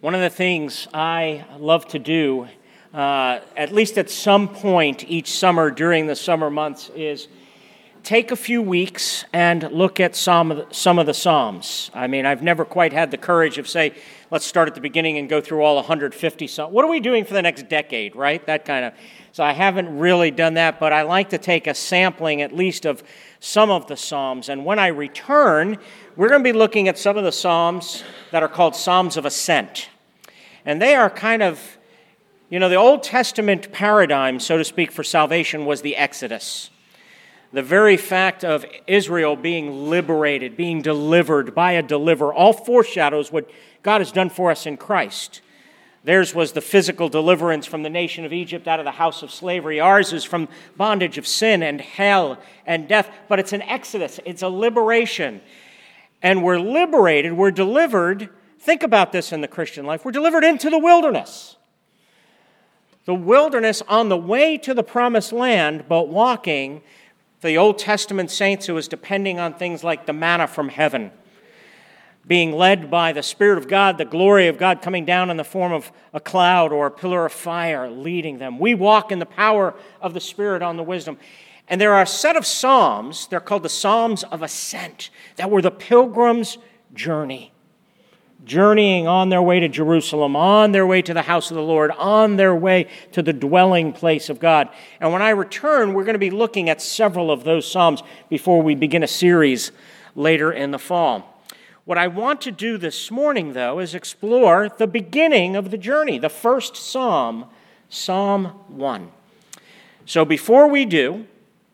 One 0.00 0.14
of 0.14 0.20
the 0.20 0.30
things 0.30 0.86
I 0.94 1.44
love 1.58 1.88
to 1.88 1.98
do, 1.98 2.46
uh, 2.94 3.40
at 3.56 3.72
least 3.72 3.98
at 3.98 4.08
some 4.08 4.46
point 4.46 5.04
each 5.08 5.32
summer 5.32 5.72
during 5.72 6.06
the 6.06 6.14
summer 6.14 6.50
months, 6.50 6.88
is 6.94 7.26
take 8.08 8.30
a 8.30 8.36
few 8.36 8.62
weeks 8.62 9.26
and 9.34 9.70
look 9.70 10.00
at 10.00 10.16
some 10.16 10.50
of 10.50 10.56
the, 10.56 10.74
some 10.74 10.98
of 10.98 11.04
the 11.04 11.12
Psalms. 11.12 11.90
I 11.92 12.06
mean, 12.06 12.24
I've 12.24 12.42
never 12.42 12.64
quite 12.64 12.94
had 12.94 13.10
the 13.10 13.18
courage 13.18 13.58
of 13.58 13.68
say, 13.68 13.94
let's 14.30 14.46
start 14.46 14.66
at 14.66 14.74
the 14.74 14.80
beginning 14.80 15.18
and 15.18 15.28
go 15.28 15.42
through 15.42 15.60
all 15.60 15.74
150 15.74 16.46
Psalms. 16.46 16.72
What 16.72 16.86
are 16.86 16.90
we 16.90 17.00
doing 17.00 17.26
for 17.26 17.34
the 17.34 17.42
next 17.42 17.68
decade, 17.68 18.16
right? 18.16 18.44
That 18.46 18.64
kind 18.64 18.86
of. 18.86 18.94
So 19.32 19.44
I 19.44 19.52
haven't 19.52 19.98
really 19.98 20.30
done 20.30 20.54
that, 20.54 20.80
but 20.80 20.90
I 20.90 21.02
like 21.02 21.28
to 21.28 21.38
take 21.38 21.66
a 21.66 21.74
sampling 21.74 22.40
at 22.40 22.56
least 22.56 22.86
of 22.86 23.02
some 23.40 23.70
of 23.70 23.88
the 23.88 23.96
Psalms. 23.98 24.48
And 24.48 24.64
when 24.64 24.78
I 24.78 24.86
return, 24.86 25.76
we're 26.16 26.30
going 26.30 26.42
to 26.42 26.50
be 26.50 26.58
looking 26.58 26.88
at 26.88 26.96
some 26.96 27.18
of 27.18 27.24
the 27.24 27.32
Psalms 27.32 28.04
that 28.32 28.42
are 28.42 28.48
called 28.48 28.74
Psalms 28.74 29.18
of 29.18 29.26
Ascent. 29.26 29.90
And 30.64 30.80
they 30.80 30.94
are 30.94 31.10
kind 31.10 31.42
of, 31.42 31.76
you 32.48 32.58
know, 32.58 32.70
the 32.70 32.76
Old 32.76 33.02
Testament 33.02 33.70
paradigm, 33.70 34.40
so 34.40 34.56
to 34.56 34.64
speak, 34.64 34.92
for 34.92 35.04
salvation 35.04 35.66
was 35.66 35.82
the 35.82 35.94
Exodus. 35.94 36.70
The 37.52 37.62
very 37.62 37.96
fact 37.96 38.44
of 38.44 38.66
Israel 38.86 39.34
being 39.34 39.88
liberated, 39.88 40.56
being 40.56 40.82
delivered 40.82 41.54
by 41.54 41.72
a 41.72 41.82
deliverer, 41.82 42.32
all 42.32 42.52
foreshadows 42.52 43.32
what 43.32 43.50
God 43.82 44.00
has 44.00 44.12
done 44.12 44.28
for 44.28 44.50
us 44.50 44.66
in 44.66 44.76
Christ. 44.76 45.40
Theirs 46.04 46.34
was 46.34 46.52
the 46.52 46.60
physical 46.60 47.08
deliverance 47.08 47.66
from 47.66 47.82
the 47.82 47.90
nation 47.90 48.24
of 48.24 48.32
Egypt 48.32 48.68
out 48.68 48.78
of 48.78 48.84
the 48.84 48.92
house 48.92 49.22
of 49.22 49.30
slavery. 49.30 49.80
Ours 49.80 50.12
is 50.12 50.24
from 50.24 50.48
bondage 50.76 51.18
of 51.18 51.26
sin 51.26 51.62
and 51.62 51.80
hell 51.80 52.38
and 52.66 52.86
death. 52.86 53.10
But 53.28 53.38
it's 53.38 53.52
an 53.52 53.62
exodus, 53.62 54.20
it's 54.24 54.42
a 54.42 54.48
liberation 54.48 55.40
and 56.22 56.42
we're 56.42 56.58
liberated, 56.58 57.32
we're 57.32 57.50
delivered. 57.50 58.28
Think 58.58 58.82
about 58.82 59.12
this 59.12 59.32
in 59.32 59.40
the 59.40 59.48
Christian 59.48 59.86
life. 59.86 60.04
We're 60.04 60.12
delivered 60.12 60.44
into 60.44 60.70
the 60.70 60.78
wilderness. 60.78 61.56
The 63.04 63.14
wilderness 63.14 63.82
on 63.88 64.08
the 64.08 64.16
way 64.16 64.58
to 64.58 64.74
the 64.74 64.82
promised 64.82 65.32
land, 65.32 65.84
but 65.88 66.08
walking 66.08 66.82
the 67.40 67.56
Old 67.56 67.78
Testament 67.78 68.30
saints 68.30 68.66
who 68.66 68.74
was 68.74 68.88
depending 68.88 69.38
on 69.38 69.54
things 69.54 69.84
like 69.84 70.06
the 70.06 70.12
manna 70.12 70.46
from 70.46 70.68
heaven, 70.68 71.12
being 72.26 72.52
led 72.52 72.90
by 72.90 73.12
the 73.12 73.22
Spirit 73.22 73.58
of 73.58 73.68
God, 73.68 73.96
the 73.96 74.04
glory 74.04 74.48
of 74.48 74.58
God 74.58 74.82
coming 74.82 75.04
down 75.04 75.30
in 75.30 75.36
the 75.36 75.44
form 75.44 75.72
of 75.72 75.92
a 76.12 76.20
cloud 76.20 76.72
or 76.72 76.86
a 76.86 76.90
pillar 76.90 77.24
of 77.26 77.32
fire 77.32 77.88
leading 77.88 78.38
them. 78.38 78.58
We 78.58 78.74
walk 78.74 79.12
in 79.12 79.18
the 79.18 79.26
power 79.26 79.74
of 80.00 80.14
the 80.14 80.20
Spirit 80.20 80.62
on 80.62 80.76
the 80.76 80.82
wisdom. 80.82 81.18
And 81.68 81.80
there 81.80 81.94
are 81.94 82.02
a 82.02 82.06
set 82.06 82.36
of 82.36 82.46
Psalms, 82.46 83.26
they're 83.26 83.40
called 83.40 83.62
the 83.62 83.68
Psalms 83.68 84.24
of 84.24 84.42
Ascent, 84.42 85.10
that 85.36 85.50
were 85.50 85.62
the 85.62 85.70
pilgrim's 85.70 86.58
journey. 86.92 87.52
Journeying 88.44 89.06
on 89.06 89.28
their 89.28 89.42
way 89.42 89.60
to 89.60 89.68
Jerusalem, 89.68 90.36
on 90.36 90.72
their 90.72 90.86
way 90.86 91.02
to 91.02 91.12
the 91.12 91.22
house 91.22 91.50
of 91.50 91.56
the 91.56 91.62
Lord, 91.62 91.90
on 91.92 92.36
their 92.36 92.54
way 92.54 92.86
to 93.12 93.22
the 93.22 93.32
dwelling 93.32 93.92
place 93.92 94.30
of 94.30 94.38
God. 94.40 94.68
And 95.00 95.12
when 95.12 95.22
I 95.22 95.30
return, 95.30 95.92
we're 95.92 96.04
going 96.04 96.14
to 96.14 96.18
be 96.18 96.30
looking 96.30 96.70
at 96.70 96.80
several 96.80 97.30
of 97.30 97.44
those 97.44 97.70
Psalms 97.70 98.02
before 98.28 98.62
we 98.62 98.74
begin 98.74 99.02
a 99.02 99.08
series 99.08 99.72
later 100.14 100.52
in 100.52 100.70
the 100.70 100.78
fall. 100.78 101.42
What 101.84 101.98
I 101.98 102.06
want 102.06 102.40
to 102.42 102.50
do 102.50 102.78
this 102.78 103.10
morning, 103.10 103.54
though, 103.54 103.78
is 103.78 103.94
explore 103.94 104.68
the 104.68 104.86
beginning 104.86 105.56
of 105.56 105.70
the 105.70 105.78
journey, 105.78 106.18
the 106.18 106.28
first 106.28 106.76
Psalm, 106.76 107.46
Psalm 107.88 108.46
1. 108.68 109.10
So 110.06 110.24
before 110.24 110.68
we 110.68 110.84
do, 110.84 111.26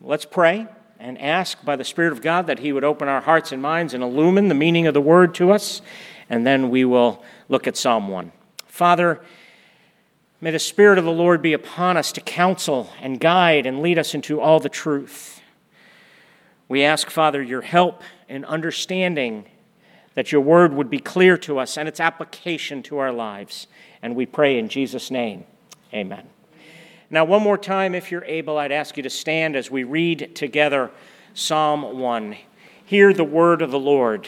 Let's 0.07 0.25
pray 0.25 0.67
and 0.99 1.19
ask 1.19 1.65
by 1.65 1.75
the 1.77 1.83
Spirit 1.83 2.11
of 2.11 2.21
God 2.21 2.45
that 2.45 2.59
He 2.59 2.71
would 2.71 2.83
open 2.83 3.07
our 3.07 3.21
hearts 3.21 3.51
and 3.51 3.59
minds 3.59 3.95
and 3.95 4.03
illumine 4.03 4.49
the 4.49 4.53
meaning 4.53 4.85
of 4.85 4.93
the 4.93 5.01
Word 5.01 5.33
to 5.35 5.51
us, 5.51 5.81
and 6.29 6.45
then 6.45 6.69
we 6.69 6.85
will 6.85 7.23
look 7.49 7.67
at 7.67 7.77
Psalm 7.77 8.07
1. 8.07 8.31
Father, 8.67 9.21
may 10.41 10.51
the 10.51 10.59
Spirit 10.59 10.97
of 10.97 11.05
the 11.05 11.11
Lord 11.11 11.41
be 11.41 11.53
upon 11.53 11.97
us 11.97 12.11
to 12.13 12.21
counsel 12.21 12.89
and 13.01 13.19
guide 13.19 13.65
and 13.65 13.81
lead 13.81 13.97
us 13.97 14.13
into 14.13 14.39
all 14.41 14.59
the 14.59 14.69
truth. 14.69 15.41
We 16.67 16.83
ask, 16.83 17.09
Father, 17.09 17.41
your 17.41 17.61
help 17.61 18.01
in 18.27 18.43
understanding 18.45 19.45
that 20.15 20.31
your 20.31 20.41
word 20.41 20.73
would 20.73 20.89
be 20.89 20.99
clear 20.99 21.37
to 21.37 21.59
us 21.59 21.77
and 21.77 21.87
its 21.87 21.99
application 21.99 22.81
to 22.83 22.97
our 22.97 23.11
lives. 23.11 23.67
And 24.01 24.15
we 24.15 24.25
pray 24.25 24.57
in 24.57 24.69
Jesus' 24.69 25.11
name. 25.11 25.45
Amen. 25.93 26.27
Now, 27.09 27.23
one 27.23 27.43
more 27.43 27.57
time, 27.57 27.93
if 27.93 28.11
you're 28.11 28.25
able, 28.25 28.57
I'd 28.57 28.71
ask 28.71 28.97
you 28.97 29.03
to 29.03 29.09
stand 29.09 29.55
as 29.55 29.69
we 29.69 29.83
read 29.83 30.35
together 30.35 30.89
Psalm 31.33 31.99
1. 31.99 32.35
Hear 32.85 33.13
the 33.13 33.23
word 33.23 33.61
of 33.61 33.71
the 33.71 33.79
Lord. 33.79 34.27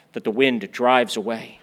that 0.13 0.23
the 0.23 0.31
wind 0.31 0.71
drives 0.71 1.15
away. 1.17 1.59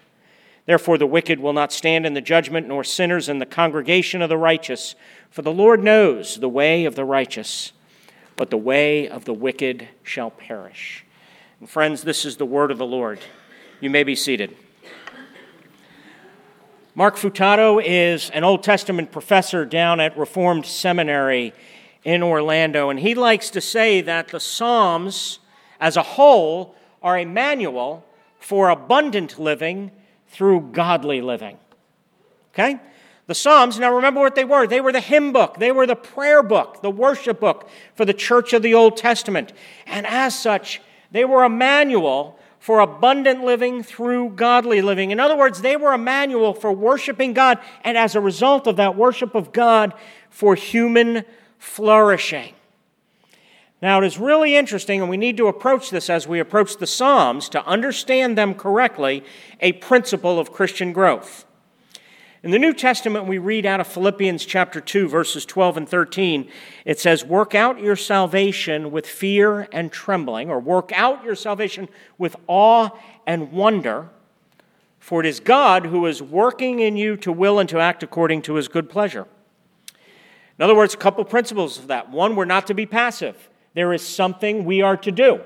Therefore, 0.65 0.97
the 0.97 1.07
wicked 1.07 1.39
will 1.39 1.53
not 1.53 1.73
stand 1.73 2.05
in 2.05 2.13
the 2.13 2.21
judgment, 2.21 2.67
nor 2.67 2.83
sinners 2.83 3.27
in 3.27 3.39
the 3.39 3.45
congregation 3.45 4.21
of 4.21 4.29
the 4.29 4.37
righteous. 4.37 4.93
For 5.31 5.41
the 5.41 5.51
Lord 5.51 5.83
knows 5.83 6.39
the 6.39 6.49
way 6.49 6.85
of 6.85 6.95
the 6.95 7.05
righteous, 7.05 7.71
but 8.35 8.51
the 8.51 8.57
way 8.57 9.07
of 9.07 9.25
the 9.25 9.33
wicked 9.33 9.87
shall 10.03 10.29
perish. 10.29 11.05
And 11.59 11.69
friends, 11.69 12.03
this 12.03 12.23
is 12.23 12.37
the 12.37 12.45
word 12.45 12.69
of 12.69 12.77
the 12.77 12.85
Lord. 12.85 13.19
You 13.81 13.89
may 13.89 14.03
be 14.03 14.15
seated. 14.15 14.55
Mark 16.93 17.15
Futato 17.15 17.81
is 17.83 18.29
an 18.31 18.43
Old 18.43 18.61
Testament 18.61 19.11
professor 19.11 19.65
down 19.65 19.99
at 19.99 20.17
Reformed 20.17 20.65
Seminary 20.65 21.53
in 22.03 22.21
Orlando, 22.21 22.89
and 22.89 22.99
he 22.99 23.15
likes 23.15 23.49
to 23.51 23.61
say 23.61 24.01
that 24.01 24.27
the 24.27 24.39
Psalms 24.39 25.39
as 25.79 25.97
a 25.97 26.03
whole 26.03 26.75
are 27.01 27.17
a 27.17 27.25
manual 27.25 28.05
for 28.39 28.69
abundant 28.69 29.39
living 29.39 29.91
through 30.27 30.69
godly 30.71 31.21
living. 31.21 31.57
Okay? 32.53 32.79
The 33.27 33.35
Psalms, 33.35 33.77
now 33.77 33.93
remember 33.93 34.21
what 34.21 34.33
they 34.33 34.43
were. 34.43 34.65
They 34.65 34.81
were 34.81 34.91
the 34.91 34.99
hymn 34.99 35.31
book, 35.31 35.57
they 35.59 35.71
were 35.71 35.85
the 35.85 35.95
prayer 35.95 36.41
book, 36.41 36.81
the 36.81 36.89
worship 36.89 37.39
book 37.39 37.69
for 37.93 38.03
the 38.03 38.13
church 38.13 38.53
of 38.53 38.63
the 38.63 38.73
Old 38.73 38.97
Testament. 38.97 39.53
And 39.85 40.07
as 40.07 40.37
such, 40.37 40.81
they 41.11 41.25
were 41.25 41.43
a 41.43 41.49
manual 41.49 42.39
for 42.59 42.79
abundant 42.79 43.43
living 43.43 43.83
through 43.83 44.31
godly 44.31 44.81
living. 44.81 45.11
In 45.11 45.19
other 45.19 45.37
words, 45.37 45.61
they 45.61 45.77
were 45.77 45.93
a 45.93 45.97
manual 45.97 46.53
for 46.53 46.71
worshiping 46.73 47.33
God, 47.33 47.59
and 47.83 47.97
as 47.97 48.15
a 48.15 48.21
result 48.21 48.67
of 48.67 48.75
that 48.77 48.95
worship 48.95 49.35
of 49.35 49.53
God, 49.53 49.93
for 50.29 50.55
human 50.55 51.23
flourishing. 51.57 52.53
Now, 53.81 54.01
it 54.01 54.05
is 54.05 54.17
really 54.17 54.57
interesting, 54.57 54.99
and 54.99 55.09
we 55.09 55.15
need 55.15 55.37
to 55.37 55.47
approach 55.47 55.89
this 55.89 56.09
as 56.09 56.27
we 56.27 56.39
approach 56.39 56.77
the 56.77 56.87
Psalms 56.87 57.47
to 57.49 57.65
understand 57.65 58.37
them 58.37 58.53
correctly, 58.53 59.23
a 59.61 59.73
principle 59.73 60.37
of 60.37 60.51
Christian 60.51 60.91
growth. 60.91 61.45
In 62.41 62.51
the 62.51 62.59
New 62.59 62.73
Testament, 62.73 63.25
we 63.25 63.37
read 63.37 63.65
out 63.65 63.81
of 63.81 63.87
Philippians 63.87 64.45
chapter 64.45 64.79
2, 64.79 65.09
verses 65.09 65.45
12 65.45 65.77
and 65.77 65.89
13. 65.89 66.49
It 66.85 66.99
says, 66.99 67.25
Work 67.25 67.53
out 67.53 67.81
your 67.81 67.97
salvation 67.97 68.91
with 68.91 69.05
fear 69.05 69.67
and 69.73 69.91
trembling, 69.91 70.49
or 70.49 70.59
work 70.59 70.91
out 70.93 71.23
your 71.23 71.35
salvation 71.35 71.89
with 72.17 72.37
awe 72.47 72.89
and 73.25 73.51
wonder, 73.51 74.09
for 74.99 75.19
it 75.19 75.25
is 75.25 75.41
God 75.41 75.85
who 75.85 76.05
is 76.05 76.21
working 76.21 76.79
in 76.79 76.95
you 76.95 77.17
to 77.17 77.31
will 77.31 77.59
and 77.59 77.67
to 77.69 77.79
act 77.79 78.03
according 78.03 78.41
to 78.43 78.55
his 78.55 78.69
good 78.69 78.89
pleasure. 78.89 79.25
In 80.57 80.63
other 80.63 80.75
words, 80.75 80.93
a 80.93 80.97
couple 80.97 81.23
principles 81.25 81.77
of 81.77 81.87
that. 81.87 82.09
One, 82.09 82.35
we're 82.37 82.45
not 82.45 82.67
to 82.67 82.73
be 82.73 82.85
passive, 82.85 83.49
there 83.73 83.93
is 83.93 84.05
something 84.05 84.65
we 84.65 84.81
are 84.81 84.97
to 84.97 85.11
do, 85.11 85.41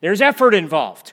there's 0.00 0.20
effort 0.20 0.54
involved. 0.54 1.12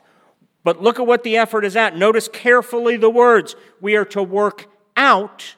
But 0.64 0.82
look 0.82 0.98
at 0.98 1.06
what 1.06 1.22
the 1.22 1.36
effort 1.36 1.64
is 1.64 1.76
at. 1.76 1.96
Notice 1.96 2.28
carefully 2.28 2.96
the 2.96 3.08
words. 3.08 3.56
We 3.80 3.96
are 3.96 4.04
to 4.06 4.22
work 4.22 4.66
out 4.96 5.54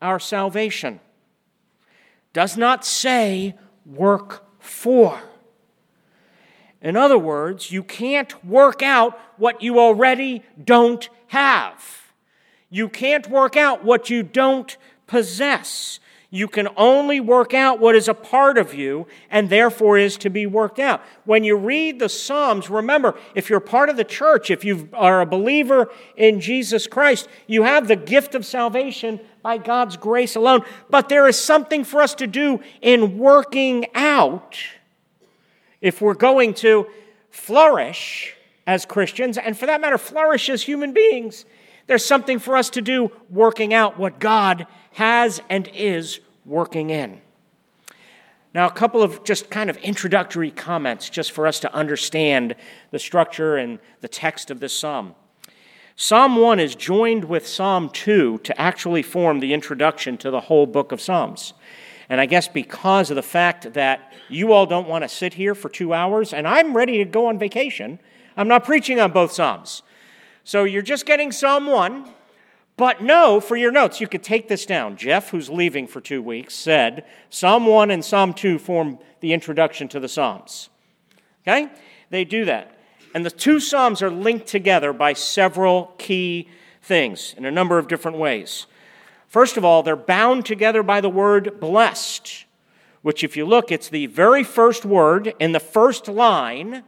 our 0.00 0.20
salvation. 0.20 1.00
Does 2.32 2.56
not 2.56 2.84
say 2.84 3.56
work 3.84 4.46
for. 4.60 5.20
In 6.82 6.96
other 6.96 7.18
words, 7.18 7.72
you 7.72 7.82
can't 7.82 8.44
work 8.44 8.82
out 8.82 9.18
what 9.36 9.62
you 9.62 9.80
already 9.80 10.42
don't 10.62 11.08
have. 11.28 12.12
You 12.70 12.88
can't 12.88 13.28
work 13.28 13.56
out 13.56 13.84
what 13.84 14.10
you 14.10 14.22
don't 14.22 14.76
possess. 15.06 15.98
You 16.30 16.48
can 16.48 16.68
only 16.76 17.20
work 17.20 17.54
out 17.54 17.78
what 17.78 17.94
is 17.94 18.08
a 18.08 18.14
part 18.14 18.58
of 18.58 18.74
you 18.74 19.06
and 19.30 19.48
therefore 19.48 19.96
is 19.96 20.16
to 20.18 20.30
be 20.30 20.44
worked 20.44 20.78
out. 20.78 21.00
When 21.24 21.44
you 21.44 21.56
read 21.56 21.98
the 21.98 22.08
Psalms, 22.08 22.68
remember, 22.68 23.16
if 23.34 23.48
you're 23.48 23.60
part 23.60 23.88
of 23.88 23.96
the 23.96 24.04
church, 24.04 24.50
if 24.50 24.64
you 24.64 24.88
are 24.92 25.20
a 25.20 25.26
believer 25.26 25.88
in 26.16 26.40
Jesus 26.40 26.86
Christ, 26.86 27.28
you 27.46 27.62
have 27.62 27.86
the 27.86 27.96
gift 27.96 28.34
of 28.34 28.44
salvation 28.44 29.20
by 29.42 29.58
God's 29.58 29.96
grace 29.96 30.34
alone. 30.34 30.62
But 30.90 31.08
there 31.08 31.28
is 31.28 31.38
something 31.38 31.84
for 31.84 32.02
us 32.02 32.14
to 32.16 32.26
do 32.26 32.60
in 32.82 33.18
working 33.18 33.86
out 33.94 34.58
if 35.80 36.00
we're 36.00 36.14
going 36.14 36.54
to 36.54 36.86
flourish 37.30 38.34
as 38.66 38.84
Christians, 38.84 39.38
and 39.38 39.56
for 39.56 39.66
that 39.66 39.80
matter, 39.80 39.98
flourish 39.98 40.48
as 40.48 40.62
human 40.62 40.92
beings. 40.92 41.44
There's 41.86 42.04
something 42.04 42.40
for 42.40 42.56
us 42.56 42.70
to 42.70 42.82
do 42.82 43.12
working 43.30 43.72
out 43.72 43.96
what 43.96 44.18
God 44.18 44.66
has 44.96 45.42
and 45.50 45.68
is 45.74 46.20
working 46.46 46.88
in. 46.88 47.20
Now, 48.54 48.66
a 48.66 48.70
couple 48.70 49.02
of 49.02 49.24
just 49.24 49.50
kind 49.50 49.68
of 49.68 49.76
introductory 49.78 50.50
comments 50.50 51.10
just 51.10 51.32
for 51.32 51.46
us 51.46 51.60
to 51.60 51.74
understand 51.74 52.54
the 52.92 52.98
structure 52.98 53.58
and 53.58 53.78
the 54.00 54.08
text 54.08 54.50
of 54.50 54.58
this 54.58 54.72
psalm. 54.72 55.14
Psalm 55.96 56.36
1 56.36 56.58
is 56.58 56.74
joined 56.74 57.24
with 57.24 57.46
Psalm 57.46 57.90
2 57.90 58.38
to 58.38 58.58
actually 58.58 59.02
form 59.02 59.40
the 59.40 59.52
introduction 59.52 60.16
to 60.16 60.30
the 60.30 60.40
whole 60.40 60.64
book 60.64 60.92
of 60.92 61.02
Psalms. 61.02 61.52
And 62.08 62.18
I 62.18 62.24
guess 62.24 62.48
because 62.48 63.10
of 63.10 63.16
the 63.16 63.22
fact 63.22 63.74
that 63.74 64.14
you 64.30 64.54
all 64.54 64.64
don't 64.64 64.88
want 64.88 65.04
to 65.04 65.10
sit 65.10 65.34
here 65.34 65.54
for 65.54 65.68
two 65.68 65.92
hours, 65.92 66.32
and 66.32 66.48
I'm 66.48 66.74
ready 66.74 66.96
to 66.98 67.04
go 67.04 67.26
on 67.26 67.38
vacation, 67.38 67.98
I'm 68.34 68.48
not 68.48 68.64
preaching 68.64 68.98
on 68.98 69.12
both 69.12 69.32
Psalms. 69.32 69.82
So 70.42 70.64
you're 70.64 70.80
just 70.80 71.04
getting 71.04 71.32
Psalm 71.32 71.66
1. 71.66 72.14
But 72.76 73.02
no, 73.02 73.40
for 73.40 73.56
your 73.56 73.72
notes, 73.72 74.00
you 74.00 74.06
could 74.06 74.22
take 74.22 74.48
this 74.48 74.66
down. 74.66 74.96
Jeff, 74.96 75.30
who's 75.30 75.48
leaving 75.48 75.86
for 75.86 76.00
two 76.00 76.22
weeks, 76.22 76.54
said 76.54 77.06
Psalm 77.30 77.66
1 77.66 77.90
and 77.90 78.04
Psalm 78.04 78.34
2 78.34 78.58
form 78.58 78.98
the 79.20 79.32
introduction 79.32 79.88
to 79.88 80.00
the 80.00 80.08
Psalms. 80.08 80.68
Okay? 81.42 81.70
They 82.10 82.24
do 82.24 82.44
that. 82.44 82.78
And 83.14 83.24
the 83.24 83.30
two 83.30 83.60
Psalms 83.60 84.02
are 84.02 84.10
linked 84.10 84.46
together 84.46 84.92
by 84.92 85.14
several 85.14 85.94
key 85.96 86.48
things 86.82 87.34
in 87.38 87.46
a 87.46 87.50
number 87.50 87.78
of 87.78 87.88
different 87.88 88.18
ways. 88.18 88.66
First 89.26 89.56
of 89.56 89.64
all, 89.64 89.82
they're 89.82 89.96
bound 89.96 90.44
together 90.44 90.82
by 90.82 91.00
the 91.00 91.08
word 91.08 91.58
blessed, 91.58 92.44
which, 93.00 93.24
if 93.24 93.36
you 93.36 93.46
look, 93.46 93.72
it's 93.72 93.88
the 93.88 94.06
very 94.06 94.44
first 94.44 94.84
word 94.84 95.34
in 95.40 95.52
the 95.52 95.60
first 95.60 96.08
line 96.08 96.84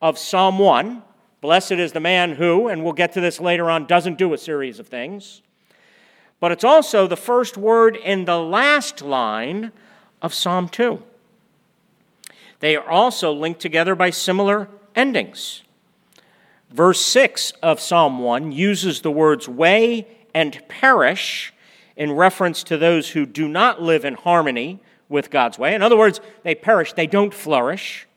of 0.00 0.18
Psalm 0.18 0.58
1. 0.60 1.02
Blessed 1.46 1.70
is 1.70 1.92
the 1.92 2.00
man 2.00 2.32
who, 2.32 2.66
and 2.66 2.82
we'll 2.82 2.92
get 2.92 3.12
to 3.12 3.20
this 3.20 3.38
later 3.38 3.70
on, 3.70 3.86
doesn't 3.86 4.18
do 4.18 4.32
a 4.32 4.36
series 4.36 4.80
of 4.80 4.88
things. 4.88 5.42
But 6.40 6.50
it's 6.50 6.64
also 6.64 7.06
the 7.06 7.16
first 7.16 7.56
word 7.56 7.94
in 7.94 8.24
the 8.24 8.40
last 8.40 9.00
line 9.00 9.70
of 10.20 10.34
Psalm 10.34 10.68
2. 10.68 11.00
They 12.58 12.74
are 12.74 12.90
also 12.90 13.32
linked 13.32 13.60
together 13.60 13.94
by 13.94 14.10
similar 14.10 14.68
endings. 14.96 15.62
Verse 16.72 17.00
6 17.00 17.52
of 17.62 17.78
Psalm 17.78 18.18
1 18.18 18.50
uses 18.50 19.02
the 19.02 19.12
words 19.12 19.48
way 19.48 20.08
and 20.34 20.60
perish 20.66 21.54
in 21.94 22.10
reference 22.10 22.64
to 22.64 22.76
those 22.76 23.10
who 23.10 23.24
do 23.24 23.46
not 23.46 23.80
live 23.80 24.04
in 24.04 24.14
harmony 24.14 24.80
with 25.08 25.30
God's 25.30 25.60
way. 25.60 25.76
In 25.76 25.82
other 25.82 25.96
words, 25.96 26.20
they 26.42 26.56
perish, 26.56 26.94
they 26.94 27.06
don't 27.06 27.32
flourish. 27.32 28.08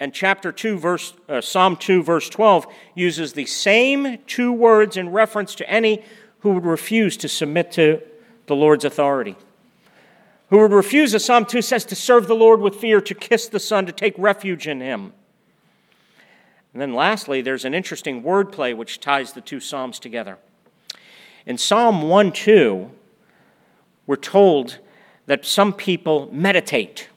And 0.00 0.12
chapter 0.12 0.50
2, 0.50 0.78
verse, 0.78 1.14
uh, 1.28 1.40
Psalm 1.40 1.76
2, 1.76 2.02
verse 2.02 2.28
12, 2.28 2.66
uses 2.94 3.32
the 3.32 3.46
same 3.46 4.18
two 4.26 4.52
words 4.52 4.96
in 4.96 5.10
reference 5.10 5.54
to 5.56 5.70
any 5.70 6.04
who 6.40 6.50
would 6.50 6.66
refuse 6.66 7.16
to 7.18 7.28
submit 7.28 7.72
to 7.72 8.02
the 8.46 8.56
Lord's 8.56 8.84
authority. 8.84 9.36
Who 10.50 10.58
would 10.58 10.72
refuse, 10.72 11.14
as 11.14 11.24
Psalm 11.24 11.46
2 11.46 11.62
says, 11.62 11.84
to 11.86 11.94
serve 11.94 12.26
the 12.26 12.34
Lord 12.34 12.60
with 12.60 12.74
fear, 12.76 13.00
to 13.00 13.14
kiss 13.14 13.48
the 13.48 13.60
Son, 13.60 13.86
to 13.86 13.92
take 13.92 14.14
refuge 14.18 14.66
in 14.66 14.80
Him. 14.80 15.12
And 16.72 16.82
then 16.82 16.92
lastly, 16.92 17.40
there's 17.40 17.64
an 17.64 17.72
interesting 17.72 18.22
wordplay 18.22 18.76
which 18.76 19.00
ties 19.00 19.32
the 19.32 19.40
two 19.40 19.60
Psalms 19.60 19.98
together. 19.98 20.38
In 21.46 21.56
Psalm 21.56 22.02
1 22.02 22.32
2, 22.32 22.90
we're 24.06 24.16
told 24.16 24.78
that 25.26 25.46
some 25.46 25.72
people 25.72 26.28
meditate. 26.32 27.08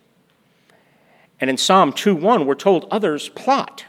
And 1.40 1.50
in 1.50 1.58
Psalm 1.58 1.94
2:1, 1.94 2.46
we're 2.46 2.56
told 2.56 2.88
others 2.90 3.30
plot. 3.30 3.86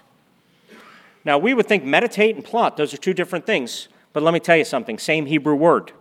Now, 1.25 1.39
we 1.39 1.55
would 1.55 1.67
think 1.67 1.85
meditate 1.85 2.37
and 2.37 2.45
plot, 2.45 2.77
those 2.77 2.95
are 2.95 2.99
two 2.99 3.15
different 3.15 3.47
things. 3.47 3.89
But 4.12 4.23
let 4.23 4.33
me 4.35 4.41
tell 4.41 4.56
you 4.56 4.65
something 4.65 4.99
same 4.99 5.27
Hebrew 5.27 5.55
word. 5.55 5.93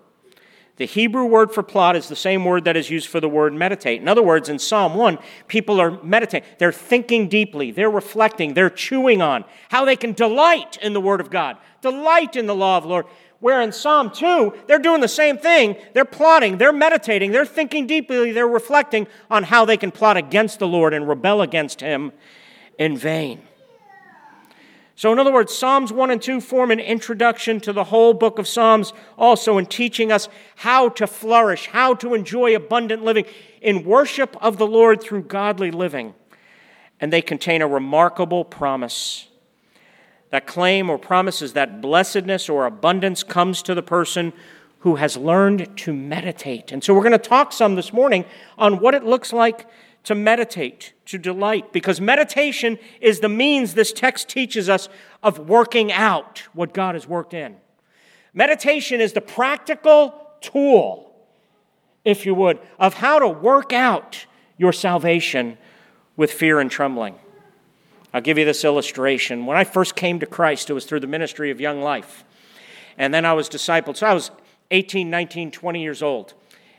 The 0.78 0.86
Hebrew 0.86 1.26
word 1.26 1.52
for 1.52 1.64
plot 1.64 1.96
is 1.96 2.08
the 2.08 2.16
same 2.16 2.46
word 2.46 2.64
that 2.66 2.78
is 2.78 2.92
used 2.92 3.08
for 3.08 3.20
the 3.20 3.28
word 3.28 3.52
meditate. 3.54 4.00
In 4.00 4.08
other 4.08 4.22
words, 4.22 4.48
in 4.48 4.60
Psalm 4.60 4.94
1, 4.94 5.18
people 5.48 5.82
are 5.82 6.02
meditating. 6.04 6.48
They're 6.60 6.72
thinking 6.72 7.28
deeply. 7.30 7.72
They're 7.72 7.90
reflecting. 7.90 8.54
They're 8.54 8.70
chewing 8.70 9.20
on 9.20 9.44
how 9.70 9.86
they 9.86 9.96
can 9.96 10.14
delight 10.14 10.78
in 10.80 10.94
the 10.94 11.02
Word 11.02 11.20
of 11.20 11.32
God, 11.32 11.58
delight 11.82 12.36
in 12.36 12.46
the 12.46 12.56
law 12.56 12.78
of 12.78 12.84
the 12.84 12.90
Lord. 12.90 13.06
Where 13.40 13.62
in 13.62 13.72
Psalm 13.72 14.10
2, 14.10 14.54
they're 14.68 14.80
doing 14.80 15.02
the 15.02 15.08
same 15.08 15.38
thing. 15.38 15.76
They're 15.94 16.06
plotting, 16.06 16.58
they're 16.58 16.74
meditating, 16.74 17.32
they're 17.32 17.46
thinking 17.46 17.86
deeply, 17.86 18.32
they're 18.32 18.48
reflecting 18.48 19.08
on 19.30 19.44
how 19.44 19.66
they 19.66 19.78
can 19.78 19.92
plot 19.92 20.18
against 20.18 20.60
the 20.60 20.68
Lord 20.68 20.94
and 20.94 21.08
rebel 21.08 21.42
against 21.42 21.82
Him 21.82 22.12
in 22.80 22.98
vain. 22.98 23.42
So, 24.96 25.12
in 25.12 25.20
other 25.20 25.32
words, 25.32 25.56
Psalms 25.56 25.94
1 25.94 26.10
and 26.10 26.20
2 26.20 26.42
form 26.42 26.72
an 26.72 26.80
introduction 26.80 27.60
to 27.60 27.72
the 27.72 27.84
whole 27.84 28.16
book 28.16 28.40
of 28.40 28.48
Psalms, 28.48 28.94
also 29.16 29.60
in 29.60 29.68
teaching 29.68 30.12
us 30.12 30.28
how 30.56 30.90
to 30.90 31.06
flourish, 31.06 31.68
how 31.68 31.94
to 31.96 32.16
enjoy 32.16 32.56
abundant 32.56 33.04
living 33.04 33.26
in 33.62 33.84
worship 33.84 34.36
of 34.42 34.58
the 34.58 34.66
Lord 34.66 35.00
through 35.00 35.24
godly 35.24 35.70
living. 35.70 36.16
And 37.00 37.14
they 37.14 37.22
contain 37.22 37.62
a 37.62 37.68
remarkable 37.68 38.44
promise 38.44 39.27
that 40.30 40.48
claim 40.48 40.90
or 40.90 40.98
promises 40.98 41.54
that 41.54 41.82
blessedness 41.82 42.50
or 42.50 42.66
abundance 42.66 43.24
comes 43.24 43.62
to 43.64 43.74
the 43.74 43.82
person 43.82 44.34
who 44.80 44.96
has 44.96 45.18
learned 45.18 45.76
to 45.78 45.94
meditate. 45.94 46.72
And 46.72 46.84
so 46.84 46.94
we're 46.94 47.02
going 47.02 47.12
to 47.14 47.18
talk 47.18 47.52
some 47.52 47.76
this 47.76 47.92
morning 47.92 48.26
on 48.58 48.80
what 48.80 48.94
it 48.94 49.04
looks 49.04 49.34
like 49.34 49.68
to 50.04 50.16
meditate, 50.16 50.94
to 51.06 51.18
delight, 51.18 51.74
because 51.74 52.00
meditation 52.00 52.78
is 53.02 53.20
the 53.20 53.30
means 53.30 53.74
this 53.74 53.92
text 53.92 54.30
teaches 54.30 54.70
us 54.70 54.88
of 55.22 55.50
working 55.50 55.92
out 55.92 56.44
what 56.54 56.74
God 56.74 56.96
has 56.96 57.08
worked 57.08 57.34
in. 57.34 57.58
Meditation 58.34 59.02
is 59.02 59.14
the 59.14 59.22
practical 59.22 60.14
tool, 60.40 61.12
if 62.06 62.26
you 62.26 62.36
would, 62.36 62.60
of 62.80 62.94
how 62.94 63.20
to 63.20 63.28
work 63.28 63.74
out 63.74 64.26
your 64.58 64.72
salvation 64.72 65.58
with 66.16 66.32
fear 66.32 66.60
and 66.60 66.72
trembling. 66.72 67.16
I'll 68.18 68.24
give 68.24 68.40
you 68.40 68.46
this 68.46 68.66
illustration. 68.66 69.46
When 69.46 69.58
I 69.58 69.64
first 69.64 69.96
came 69.96 70.20
to 70.22 70.26
Christ, 70.26 70.72
it 70.72 70.74
was 70.74 70.86
through 70.86 71.02
the 71.02 71.08
ministry 71.08 71.52
of 71.52 71.62
Young 71.62 71.84
Life. 71.84 72.24
And 72.98 73.14
then 73.14 73.26
I 73.26 73.34
was 73.34 73.48
discipled. 73.48 73.96
So 73.96 74.08
I 74.08 74.14
was 74.16 74.32
18, 74.72 75.08
19, 75.12 75.52
20 75.52 75.84
years 75.84 76.02
old 76.02 76.34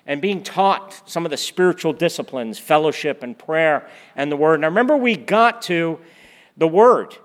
and 0.04 0.20
being 0.20 0.42
taught 0.42 1.08
some 1.08 1.24
of 1.24 1.30
the 1.30 1.36
spiritual 1.36 1.92
disciplines, 1.92 2.58
fellowship 2.58 3.22
and 3.22 3.38
prayer 3.38 3.88
and 4.16 4.32
the 4.32 4.36
Word. 4.36 4.54
And 4.54 4.64
I 4.64 4.66
remember 4.66 4.96
we 4.96 5.16
got 5.16 5.62
to 5.62 6.00
the 6.56 6.66
Word, 6.66 7.16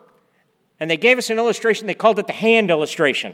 and 0.80 0.92
they 0.92 0.98
gave 0.98 1.18
us 1.18 1.32
an 1.32 1.40
illustration. 1.40 1.88
They 1.88 1.96
called 1.96 2.20
it 2.20 2.28
the 2.28 2.34
hand 2.34 2.70
illustration. 2.70 3.34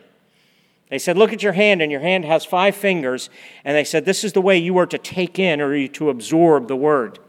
They 0.89 0.97
said, 0.97 1.17
Look 1.17 1.33
at 1.33 1.43
your 1.43 1.51
hand, 1.51 1.81
and 1.81 1.91
your 1.91 1.99
hand 1.99 2.23
has 2.23 2.45
five 2.45 2.73
fingers. 2.73 3.29
And 3.65 3.75
they 3.75 3.83
said, 3.83 4.05
This 4.05 4.23
is 4.23 4.31
the 4.31 4.39
way 4.39 4.57
you 4.57 4.77
are 4.77 4.87
to 4.87 4.97
take 4.97 5.39
in 5.39 5.59
or 5.59 5.89
to 5.89 6.09
absorb 6.09 6.69
the 6.69 6.77
Word. 6.77 7.19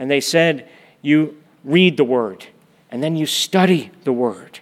And 0.00 0.10
they 0.10 0.20
said, 0.20 0.68
You 1.00 1.39
read 1.64 1.96
the 1.96 2.04
Word, 2.04 2.46
and 2.90 3.02
then 3.02 3.16
you 3.16 3.26
study 3.26 3.90
the 4.04 4.12
Word. 4.12 4.60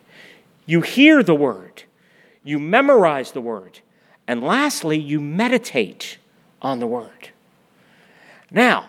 You 0.67 0.81
hear 0.81 1.23
the 1.23 1.35
Word, 1.35 1.85
you 2.45 2.59
memorize 2.59 3.33
the 3.33 3.41
Word, 3.41 3.81
and 4.27 4.43
lastly, 4.43 4.99
you 4.99 5.21
meditate 5.21 6.19
on 6.61 6.79
the 6.81 6.87
Word. 6.87 7.31
Now, 8.51 8.89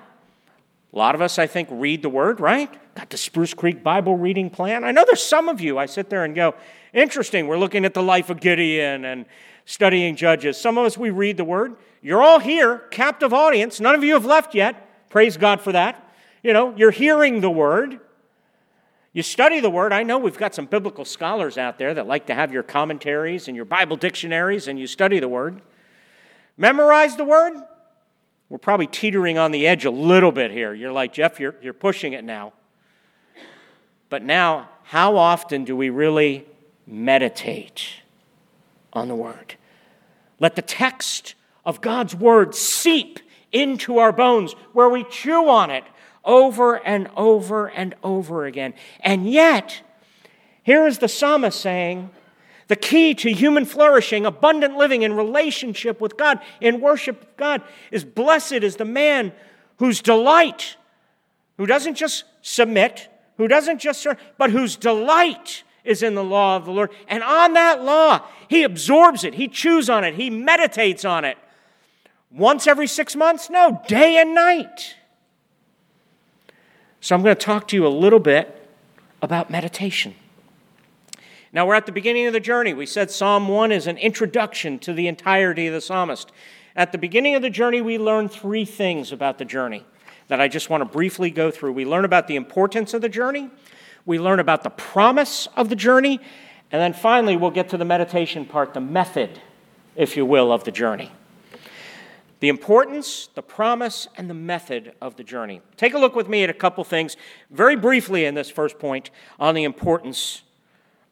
a 0.92 0.98
lot 0.98 1.16
of 1.16 1.22
us, 1.22 1.38
I 1.38 1.48
think, 1.48 1.70
read 1.72 2.02
the 2.02 2.10
Word, 2.10 2.40
right? 2.40 2.70
Got 2.96 3.12
the 3.12 3.18
Spruce 3.18 3.54
Creek 3.54 3.84
Bible 3.84 4.18
reading 4.18 4.50
plan. 4.50 4.84
I 4.84 4.92
know 4.92 5.06
there's 5.06 5.24
some 5.24 5.48
of 5.48 5.62
you, 5.62 5.78
I 5.78 5.86
sit 5.86 6.10
there 6.10 6.26
and 6.26 6.36
go, 6.36 6.56
interesting, 6.94 7.48
we're 7.48 7.58
looking 7.58 7.86
at 7.86 7.94
the 7.94 8.04
life 8.04 8.30
of 8.30 8.40
Gideon 8.40 9.06
and 9.06 9.26
studying 9.66 10.16
Judges. 10.16 10.58
Some 10.60 10.78
of 10.78 10.86
us, 10.86 10.98
we 10.98 11.12
read 11.12 11.38
the 11.38 11.44
Word. 11.44 11.76
You're 12.02 12.24
all 12.24 12.40
here, 12.40 12.80
captive 12.92 13.34
audience. 13.34 13.80
None 13.80 13.94
of 13.94 14.04
you 14.04 14.14
have 14.14 14.26
left 14.26 14.56
yet. 14.56 15.10
Praise 15.10 15.38
God 15.38 15.62
for 15.62 15.72
that. 15.74 16.09
You 16.44 16.54
know, 16.54 16.74
you're 16.76 16.92
hearing 16.92 17.42
the 17.42 17.50
word. 17.50 18.00
You 19.12 19.24
study 19.24 19.60
the 19.60 19.70
word. 19.70 19.92
I 19.92 20.04
know 20.04 20.18
we've 20.18 20.38
got 20.38 20.54
some 20.54 20.66
biblical 20.66 21.04
scholars 21.04 21.58
out 21.58 21.78
there 21.78 21.94
that 21.94 22.08
like 22.08 22.28
to 22.28 22.36
have 22.36 22.54
your 22.54 22.64
commentaries 22.64 23.48
and 23.48 23.56
your 23.56 23.66
Bible 23.66 23.98
dictionaries 23.98 24.68
and 24.68 24.80
you 24.80 24.88
study 24.88 25.20
the 25.20 25.28
word. 25.28 25.62
Memorize 26.58 27.18
the 27.18 27.24
word. 27.24 27.54
We're 28.50 28.58
probably 28.58 28.88
teetering 28.88 29.38
on 29.38 29.52
the 29.52 29.68
edge 29.68 29.86
a 29.86 29.92
little 29.92 30.32
bit 30.32 30.52
here. 30.52 30.74
You're 30.74 30.92
like, 30.92 31.14
Jeff, 31.14 31.40
you're, 31.40 31.56
you're 31.62 31.74
pushing 31.74 32.14
it 32.14 32.24
now. 32.24 32.54
But 34.10 34.24
now, 34.24 34.70
how 34.84 35.18
often 35.18 35.66
do 35.66 35.76
we 35.76 35.90
really 35.90 36.48
meditate 36.88 37.88
on 38.92 39.08
the 39.08 39.16
word? 39.16 39.56
Let 40.40 40.56
the 40.56 40.64
text 40.64 41.36
of 41.64 41.80
God's 41.80 42.16
word 42.16 42.56
seep 42.56 43.20
into 43.52 44.00
our 44.00 44.12
bones, 44.12 44.54
where 44.74 44.90
we 44.90 45.04
chew 45.04 45.48
on 45.48 45.70
it 45.70 45.84
over 46.24 46.76
and 46.76 47.10
over 47.16 47.68
and 47.68 47.96
over 48.04 48.46
again. 48.46 48.74
And 49.00 49.30
yet, 49.30 49.82
here 50.64 50.88
is 50.88 51.00
the 51.00 51.08
psalmist 51.08 51.60
saying, 51.60 52.10
the 52.70 52.76
key 52.76 53.16
to 53.16 53.34
human 53.34 53.66
flourishing, 53.66 54.28
abundant 54.28 54.78
living 54.78 55.02
in 55.02 55.14
relationship 55.14 56.00
with 56.00 56.18
God, 56.18 56.40
in 56.62 56.80
worship 56.80 57.22
of 57.24 57.38
God, 57.38 57.64
is 57.92 58.06
blessed 58.06 58.54
is 58.54 58.76
the 58.76 58.86
man 58.86 59.34
whose 59.78 60.02
delight, 60.02 60.78
who 61.58 61.66
doesn't 61.66 61.96
just 61.96 62.26
submit, 62.44 63.10
who 63.38 63.48
doesn't 63.48 63.80
just 63.80 64.02
serve, 64.02 64.18
but 64.38 64.52
whose 64.52 64.76
delight 64.76 65.64
is 65.84 66.04
in 66.04 66.14
the 66.14 66.24
law 66.24 66.58
of 66.58 66.66
the 66.66 66.72
Lord. 66.72 66.92
And 67.08 67.24
on 67.24 67.54
that 67.54 67.84
law, 67.84 68.22
he 68.48 68.64
absorbs 68.64 69.24
it, 69.24 69.34
he 69.34 69.48
chews 69.48 69.90
on 69.90 70.04
it, 70.04 70.14
he 70.14 70.30
meditates 70.30 71.04
on 71.04 71.26
it. 71.26 71.38
Once 72.32 72.68
every 72.68 72.86
six 72.86 73.16
months? 73.16 73.50
No, 73.50 73.82
day 73.88 74.18
and 74.18 74.36
night. 74.36 74.96
So 77.02 77.16
I'm 77.16 77.24
going 77.24 77.36
to 77.36 77.42
talk 77.42 77.68
to 77.70 77.76
you 77.76 77.88
a 77.88 77.90
little 77.90 78.20
bit 78.20 78.70
about 79.22 79.50
meditation. 79.50 80.16
Now, 81.52 81.66
we're 81.66 81.76
at 81.76 81.86
the 81.86 81.92
beginning 81.92 82.28
of 82.28 82.34
the 82.34 82.40
journey. 82.40 82.74
We 82.74 82.86
said 82.86 83.10
Psalm 83.10 83.48
1 83.48 83.72
is 83.72 83.88
an 83.88 83.98
introduction 83.98 84.78
to 84.80 84.94
the 84.94 85.08
entirety 85.08 85.68
of 85.68 85.74
the 85.74 85.82
psalmist. 85.82 86.32
At 86.76 86.92
the 86.92 86.98
beginning 86.98 87.36
of 87.36 87.42
the 87.42 87.50
journey, 87.50 87.82
we 87.82 87.98
learn 87.98 88.30
three 88.30 88.66
things 88.66 89.12
about 89.12 89.38
the 89.38 89.46
journey 89.46 89.84
that 90.28 90.40
I 90.40 90.48
just 90.48 90.70
want 90.70 90.82
to 90.82 90.86
briefly 90.86 91.32
go 91.32 91.50
through. 91.50 91.72
We 91.72 91.86
learn 91.86 92.06
about 92.06 92.28
the 92.28 92.36
importance 92.36 92.94
of 92.94 93.02
the 93.02 93.10
journey, 93.10 93.50
we 94.06 94.20
learn 94.20 94.40
about 94.40 94.64
the 94.64 94.70
promise 94.70 95.48
of 95.56 95.70
the 95.70 95.76
journey, 95.76 96.20
and 96.72 96.80
then 96.80 96.94
finally, 96.94 97.36
we'll 97.36 97.50
get 97.50 97.70
to 97.70 97.78
the 97.78 97.86
meditation 97.86 98.46
part, 98.46 98.76
the 98.76 98.82
method, 98.82 99.42
if 99.96 100.16
you 100.16 100.26
will, 100.26 100.52
of 100.52 100.66
the 100.66 100.72
journey. 100.72 101.12
The 102.40 102.50
importance, 102.50 103.28
the 103.36 103.42
promise, 103.42 104.08
and 104.16 104.30
the 104.30 104.34
method 104.34 104.94
of 105.02 105.18
the 105.18 105.24
journey. 105.24 105.62
Take 105.76 105.94
a 105.94 106.00
look 106.00 106.16
with 106.16 106.30
me 106.30 106.44
at 106.44 106.50
a 106.50 106.54
couple 106.54 106.84
things, 106.84 107.18
very 107.52 107.76
briefly 107.76 108.26
in 108.26 108.34
this 108.34 108.50
first 108.50 108.80
point, 108.80 109.12
on 109.40 109.56
the 109.56 109.66
importance 109.66 110.44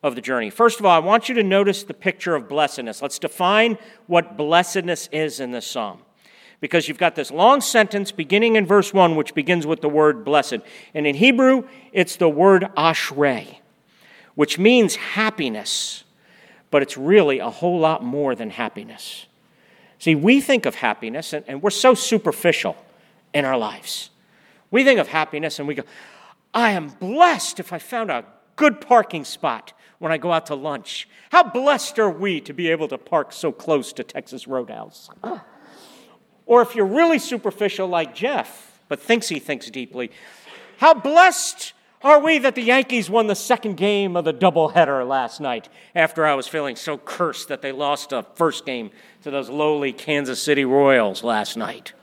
of 0.03 0.15
the 0.15 0.21
journey. 0.21 0.49
First 0.49 0.79
of 0.79 0.85
all, 0.85 0.91
I 0.91 0.99
want 0.99 1.27
you 1.27 1.35
to 1.35 1.43
notice 1.43 1.83
the 1.83 1.93
picture 1.93 2.35
of 2.35 2.47
blessedness. 2.47 3.01
Let's 3.01 3.19
define 3.19 3.77
what 4.07 4.37
blessedness 4.37 5.09
is 5.11 5.39
in 5.39 5.51
this 5.51 5.67
psalm. 5.67 6.01
Because 6.59 6.87
you've 6.87 6.97
got 6.97 7.15
this 7.15 7.29
long 7.29 7.61
sentence 7.61 8.11
beginning 8.11 8.55
in 8.55 8.65
verse 8.65 8.93
1, 8.93 9.15
which 9.15 9.35
begins 9.35 9.67
with 9.67 9.81
the 9.81 9.89
word 9.89 10.25
blessed. 10.25 10.59
And 10.93 11.05
in 11.05 11.15
Hebrew, 11.15 11.67
it's 11.91 12.15
the 12.15 12.29
word 12.29 12.69
ashrei, 12.75 13.57
which 14.33 14.57
means 14.57 14.95
happiness, 14.95 16.03
but 16.71 16.81
it's 16.81 16.97
really 16.97 17.39
a 17.39 17.49
whole 17.49 17.79
lot 17.79 18.03
more 18.03 18.33
than 18.33 18.49
happiness. 18.49 19.26
See, 19.99 20.15
we 20.15 20.41
think 20.41 20.65
of 20.65 20.75
happiness, 20.75 21.33
and, 21.33 21.43
and 21.47 21.61
we're 21.61 21.69
so 21.69 21.93
superficial 21.93 22.77
in 23.33 23.45
our 23.45 23.57
lives. 23.57 24.09
We 24.71 24.83
think 24.83 24.99
of 24.99 25.07
happiness 25.07 25.59
and 25.59 25.67
we 25.67 25.75
go, 25.75 25.83
I 26.53 26.71
am 26.71 26.89
blessed 26.89 27.59
if 27.59 27.71
I 27.71 27.79
found 27.79 28.11
a 28.11 28.25
good 28.55 28.81
parking 28.81 29.23
spot 29.23 29.73
when 29.99 30.11
I 30.11 30.17
go 30.17 30.31
out 30.31 30.47
to 30.47 30.55
lunch. 30.55 31.07
How 31.31 31.43
blessed 31.43 31.99
are 31.99 32.09
we 32.09 32.41
to 32.41 32.53
be 32.53 32.69
able 32.69 32.87
to 32.89 32.97
park 32.97 33.31
so 33.31 33.51
close 33.51 33.93
to 33.93 34.03
Texas 34.03 34.47
Roadhouse? 34.47 35.09
Or 36.45 36.61
if 36.61 36.75
you're 36.75 36.85
really 36.85 37.19
superficial 37.19 37.87
like 37.87 38.15
Jeff, 38.15 38.81
but 38.87 38.99
thinks 38.99 39.29
he 39.29 39.39
thinks 39.39 39.69
deeply, 39.69 40.11
how 40.77 40.93
blessed 40.93 41.73
are 42.03 42.19
we 42.19 42.37
that 42.39 42.55
the 42.55 42.61
Yankees 42.61 43.09
won 43.09 43.27
the 43.27 43.35
second 43.35 43.75
game 43.75 44.15
of 44.15 44.23
the 44.23 44.33
doubleheader 44.33 45.07
last 45.07 45.41
night 45.41 45.67
after 45.95 46.25
I 46.25 46.35
was 46.35 46.47
feeling 46.47 46.75
so 46.75 46.97
cursed 46.97 47.47
that 47.47 47.61
they 47.61 47.71
lost 47.71 48.11
a 48.11 48.25
first 48.35 48.65
game 48.65 48.91
to 49.23 49.31
those 49.31 49.49
lowly 49.49 49.93
Kansas 49.93 50.41
City 50.41 50.63
Royals 50.63 51.23
last 51.23 51.57
night? 51.57 51.93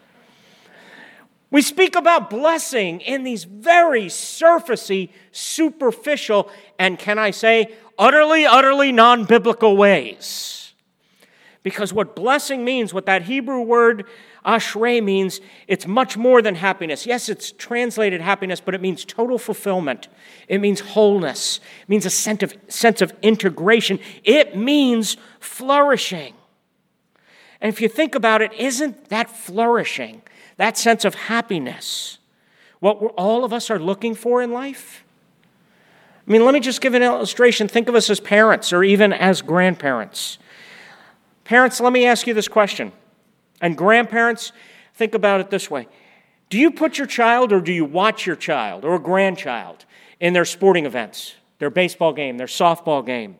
We 1.50 1.62
speak 1.62 1.94
about 1.94 2.30
blessing 2.30 3.00
in 3.00 3.22
these 3.22 3.44
very 3.44 4.06
surfacey, 4.06 5.10
superficial, 5.30 6.50
and 6.80 6.98
can 6.98 7.16
I 7.16 7.30
say, 7.30 7.72
utterly, 7.96 8.44
utterly 8.44 8.90
non 8.90 9.24
biblical 9.24 9.76
ways. 9.76 10.63
Because 11.64 11.94
what 11.94 12.14
blessing 12.14 12.62
means, 12.62 12.92
what 12.92 13.06
that 13.06 13.22
Hebrew 13.22 13.62
word 13.62 14.04
ashrei 14.44 15.02
means, 15.02 15.40
it's 15.66 15.86
much 15.86 16.14
more 16.14 16.42
than 16.42 16.56
happiness. 16.56 17.06
Yes, 17.06 17.30
it's 17.30 17.50
translated 17.52 18.20
happiness, 18.20 18.60
but 18.60 18.74
it 18.74 18.82
means 18.82 19.02
total 19.02 19.38
fulfillment. 19.38 20.08
It 20.46 20.60
means 20.60 20.80
wholeness. 20.80 21.60
It 21.82 21.88
means 21.88 22.04
a 22.04 22.10
sense 22.10 22.42
of, 22.42 22.54
sense 22.68 23.00
of 23.00 23.14
integration. 23.22 23.98
It 24.24 24.54
means 24.54 25.16
flourishing. 25.40 26.34
And 27.62 27.72
if 27.72 27.80
you 27.80 27.88
think 27.88 28.14
about 28.14 28.42
it, 28.42 28.52
isn't 28.52 29.08
that 29.08 29.30
flourishing, 29.30 30.20
that 30.58 30.76
sense 30.76 31.06
of 31.06 31.14
happiness, 31.14 32.18
what 32.80 32.98
all 33.16 33.42
of 33.42 33.54
us 33.54 33.70
are 33.70 33.78
looking 33.78 34.14
for 34.14 34.42
in 34.42 34.52
life? 34.52 35.02
I 36.28 36.30
mean, 36.30 36.44
let 36.44 36.52
me 36.52 36.60
just 36.60 36.82
give 36.82 36.92
an 36.92 37.02
illustration. 37.02 37.68
Think 37.68 37.88
of 37.88 37.94
us 37.94 38.10
as 38.10 38.20
parents 38.20 38.70
or 38.70 38.84
even 38.84 39.14
as 39.14 39.40
grandparents. 39.40 40.36
Parents, 41.44 41.80
let 41.80 41.92
me 41.92 42.06
ask 42.06 42.26
you 42.26 42.34
this 42.34 42.48
question. 42.48 42.92
And 43.60 43.76
grandparents, 43.76 44.52
think 44.94 45.14
about 45.14 45.40
it 45.40 45.50
this 45.50 45.70
way 45.70 45.86
Do 46.48 46.58
you 46.58 46.70
put 46.70 46.98
your 46.98 47.06
child 47.06 47.52
or 47.52 47.60
do 47.60 47.72
you 47.72 47.84
watch 47.84 48.26
your 48.26 48.36
child 48.36 48.84
or 48.84 48.98
grandchild 48.98 49.84
in 50.20 50.32
their 50.32 50.44
sporting 50.44 50.86
events, 50.86 51.34
their 51.58 51.70
baseball 51.70 52.12
game, 52.12 52.38
their 52.38 52.46
softball 52.46 53.04
game? 53.04 53.36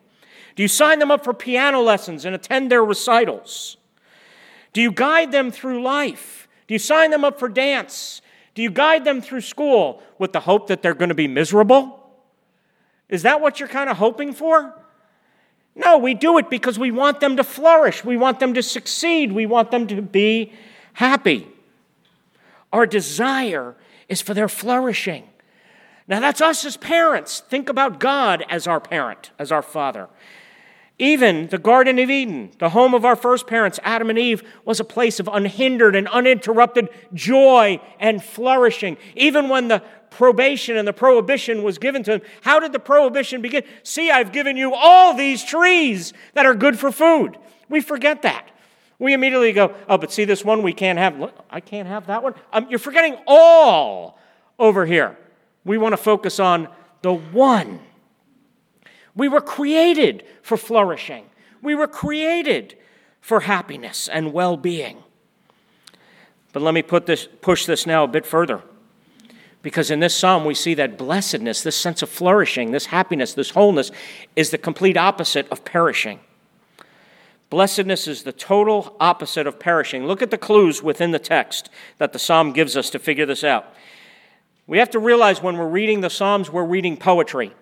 Do 0.54 0.62
you 0.62 0.68
sign 0.68 0.98
them 0.98 1.10
up 1.10 1.24
for 1.24 1.34
piano 1.34 1.80
lessons 1.80 2.24
and 2.24 2.34
attend 2.34 2.70
their 2.70 2.84
recitals? 2.84 3.76
Do 4.72 4.80
you 4.80 4.92
guide 4.92 5.32
them 5.32 5.50
through 5.50 5.82
life? 5.82 6.48
Do 6.66 6.74
you 6.74 6.78
sign 6.78 7.10
them 7.10 7.24
up 7.24 7.38
for 7.38 7.48
dance? 7.48 8.22
Do 8.54 8.62
you 8.62 8.70
guide 8.70 9.04
them 9.04 9.20
through 9.20 9.40
school 9.40 10.00
with 10.18 10.32
the 10.32 10.40
hope 10.40 10.68
that 10.68 10.80
they're 10.80 10.94
going 10.94 11.08
to 11.08 11.14
be 11.14 11.28
miserable? 11.28 12.00
Is 13.08 13.22
that 13.22 13.40
what 13.40 13.58
you're 13.58 13.68
kind 13.68 13.90
of 13.90 13.96
hoping 13.96 14.32
for? 14.32 14.74
No, 15.76 15.98
we 15.98 16.14
do 16.14 16.38
it 16.38 16.48
because 16.50 16.78
we 16.78 16.90
want 16.90 17.20
them 17.20 17.36
to 17.36 17.44
flourish. 17.44 18.04
We 18.04 18.16
want 18.16 18.38
them 18.40 18.54
to 18.54 18.62
succeed. 18.62 19.32
We 19.32 19.46
want 19.46 19.70
them 19.70 19.86
to 19.88 20.00
be 20.00 20.52
happy. 20.94 21.48
Our 22.72 22.86
desire 22.86 23.76
is 24.08 24.20
for 24.20 24.34
their 24.34 24.48
flourishing. 24.48 25.24
Now, 26.06 26.20
that's 26.20 26.40
us 26.40 26.64
as 26.64 26.76
parents. 26.76 27.40
Think 27.40 27.68
about 27.68 27.98
God 27.98 28.44
as 28.48 28.66
our 28.66 28.80
parent, 28.80 29.30
as 29.38 29.50
our 29.50 29.62
father. 29.62 30.08
Even 30.98 31.48
the 31.48 31.58
Garden 31.58 31.98
of 31.98 32.08
Eden, 32.08 32.52
the 32.58 32.68
home 32.68 32.94
of 32.94 33.04
our 33.04 33.16
first 33.16 33.48
parents, 33.48 33.80
Adam 33.82 34.10
and 34.10 34.18
Eve, 34.18 34.44
was 34.64 34.78
a 34.78 34.84
place 34.84 35.18
of 35.18 35.28
unhindered 35.32 35.96
and 35.96 36.06
uninterrupted 36.08 36.88
joy 37.12 37.80
and 37.98 38.22
flourishing. 38.22 38.96
Even 39.16 39.48
when 39.48 39.66
the 39.66 39.82
probation 40.10 40.76
and 40.76 40.86
the 40.86 40.92
prohibition 40.92 41.64
was 41.64 41.78
given 41.78 42.04
to 42.04 42.12
them, 42.12 42.20
how 42.42 42.60
did 42.60 42.72
the 42.72 42.78
prohibition 42.78 43.42
begin? 43.42 43.64
See, 43.82 44.12
I've 44.12 44.30
given 44.30 44.56
you 44.56 44.72
all 44.72 45.16
these 45.16 45.42
trees 45.42 46.12
that 46.34 46.46
are 46.46 46.54
good 46.54 46.78
for 46.78 46.92
food. 46.92 47.36
We 47.68 47.80
forget 47.80 48.22
that. 48.22 48.52
We 49.00 49.12
immediately 49.12 49.52
go, 49.52 49.74
oh, 49.88 49.98
but 49.98 50.12
see 50.12 50.24
this 50.24 50.44
one 50.44 50.62
we 50.62 50.72
can't 50.72 50.98
have. 50.98 51.32
I 51.50 51.58
can't 51.58 51.88
have 51.88 52.06
that 52.06 52.22
one. 52.22 52.34
Um, 52.52 52.68
you're 52.70 52.78
forgetting 52.78 53.16
all 53.26 54.16
over 54.60 54.86
here. 54.86 55.18
We 55.64 55.76
want 55.78 55.94
to 55.94 55.96
focus 55.96 56.38
on 56.38 56.68
the 57.02 57.12
one 57.12 57.80
we 59.16 59.28
were 59.28 59.40
created 59.40 60.24
for 60.42 60.56
flourishing. 60.56 61.26
We 61.62 61.74
were 61.74 61.86
created 61.86 62.76
for 63.20 63.40
happiness 63.40 64.08
and 64.08 64.32
well 64.32 64.56
being. 64.56 65.02
But 66.52 66.62
let 66.62 66.74
me 66.74 66.82
put 66.82 67.06
this, 67.06 67.26
push 67.40 67.66
this 67.66 67.86
now 67.86 68.04
a 68.04 68.08
bit 68.08 68.26
further. 68.26 68.62
Because 69.62 69.90
in 69.90 70.00
this 70.00 70.14
psalm, 70.14 70.44
we 70.44 70.54
see 70.54 70.74
that 70.74 70.98
blessedness, 70.98 71.62
this 71.62 71.74
sense 71.74 72.02
of 72.02 72.10
flourishing, 72.10 72.70
this 72.70 72.86
happiness, 72.86 73.32
this 73.32 73.50
wholeness, 73.50 73.90
is 74.36 74.50
the 74.50 74.58
complete 74.58 74.96
opposite 74.96 75.48
of 75.50 75.64
perishing. 75.64 76.20
Blessedness 77.48 78.06
is 78.06 78.24
the 78.24 78.32
total 78.32 78.94
opposite 79.00 79.46
of 79.46 79.58
perishing. 79.58 80.06
Look 80.06 80.20
at 80.20 80.30
the 80.30 80.38
clues 80.38 80.82
within 80.82 81.12
the 81.12 81.18
text 81.18 81.70
that 81.98 82.12
the 82.12 82.18
psalm 82.18 82.52
gives 82.52 82.76
us 82.76 82.90
to 82.90 82.98
figure 82.98 83.26
this 83.26 83.42
out. 83.42 83.66
We 84.66 84.78
have 84.78 84.90
to 84.90 84.98
realize 84.98 85.42
when 85.42 85.56
we're 85.56 85.68
reading 85.68 86.02
the 86.02 86.10
psalms, 86.10 86.50
we're 86.50 86.64
reading 86.64 86.96
poetry. 86.96 87.54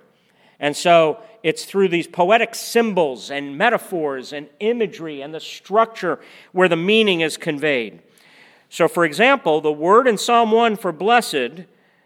And 0.63 0.77
so 0.77 1.19
it's 1.43 1.65
through 1.65 1.89
these 1.89 2.07
poetic 2.07 2.55
symbols 2.55 3.33
and 3.33 3.59
metaphors 3.59 4.33
and 4.33 4.49
imagery 4.61 5.21
and 5.21 5.35
the 5.35 5.41
structure 5.41 6.21
where 6.53 6.69
the 6.69 6.77
meaning 6.77 7.21
is 7.21 7.37
conveyed. 7.37 8.01
So, 8.71 8.87
for 8.87 9.05
example, 9.05 9.61
the 9.61 9.73
word 9.73 10.07
in 10.07 10.17
Psalm 10.17 10.53
1 10.53 10.77
for 10.77 10.93
blessed, 10.93 11.65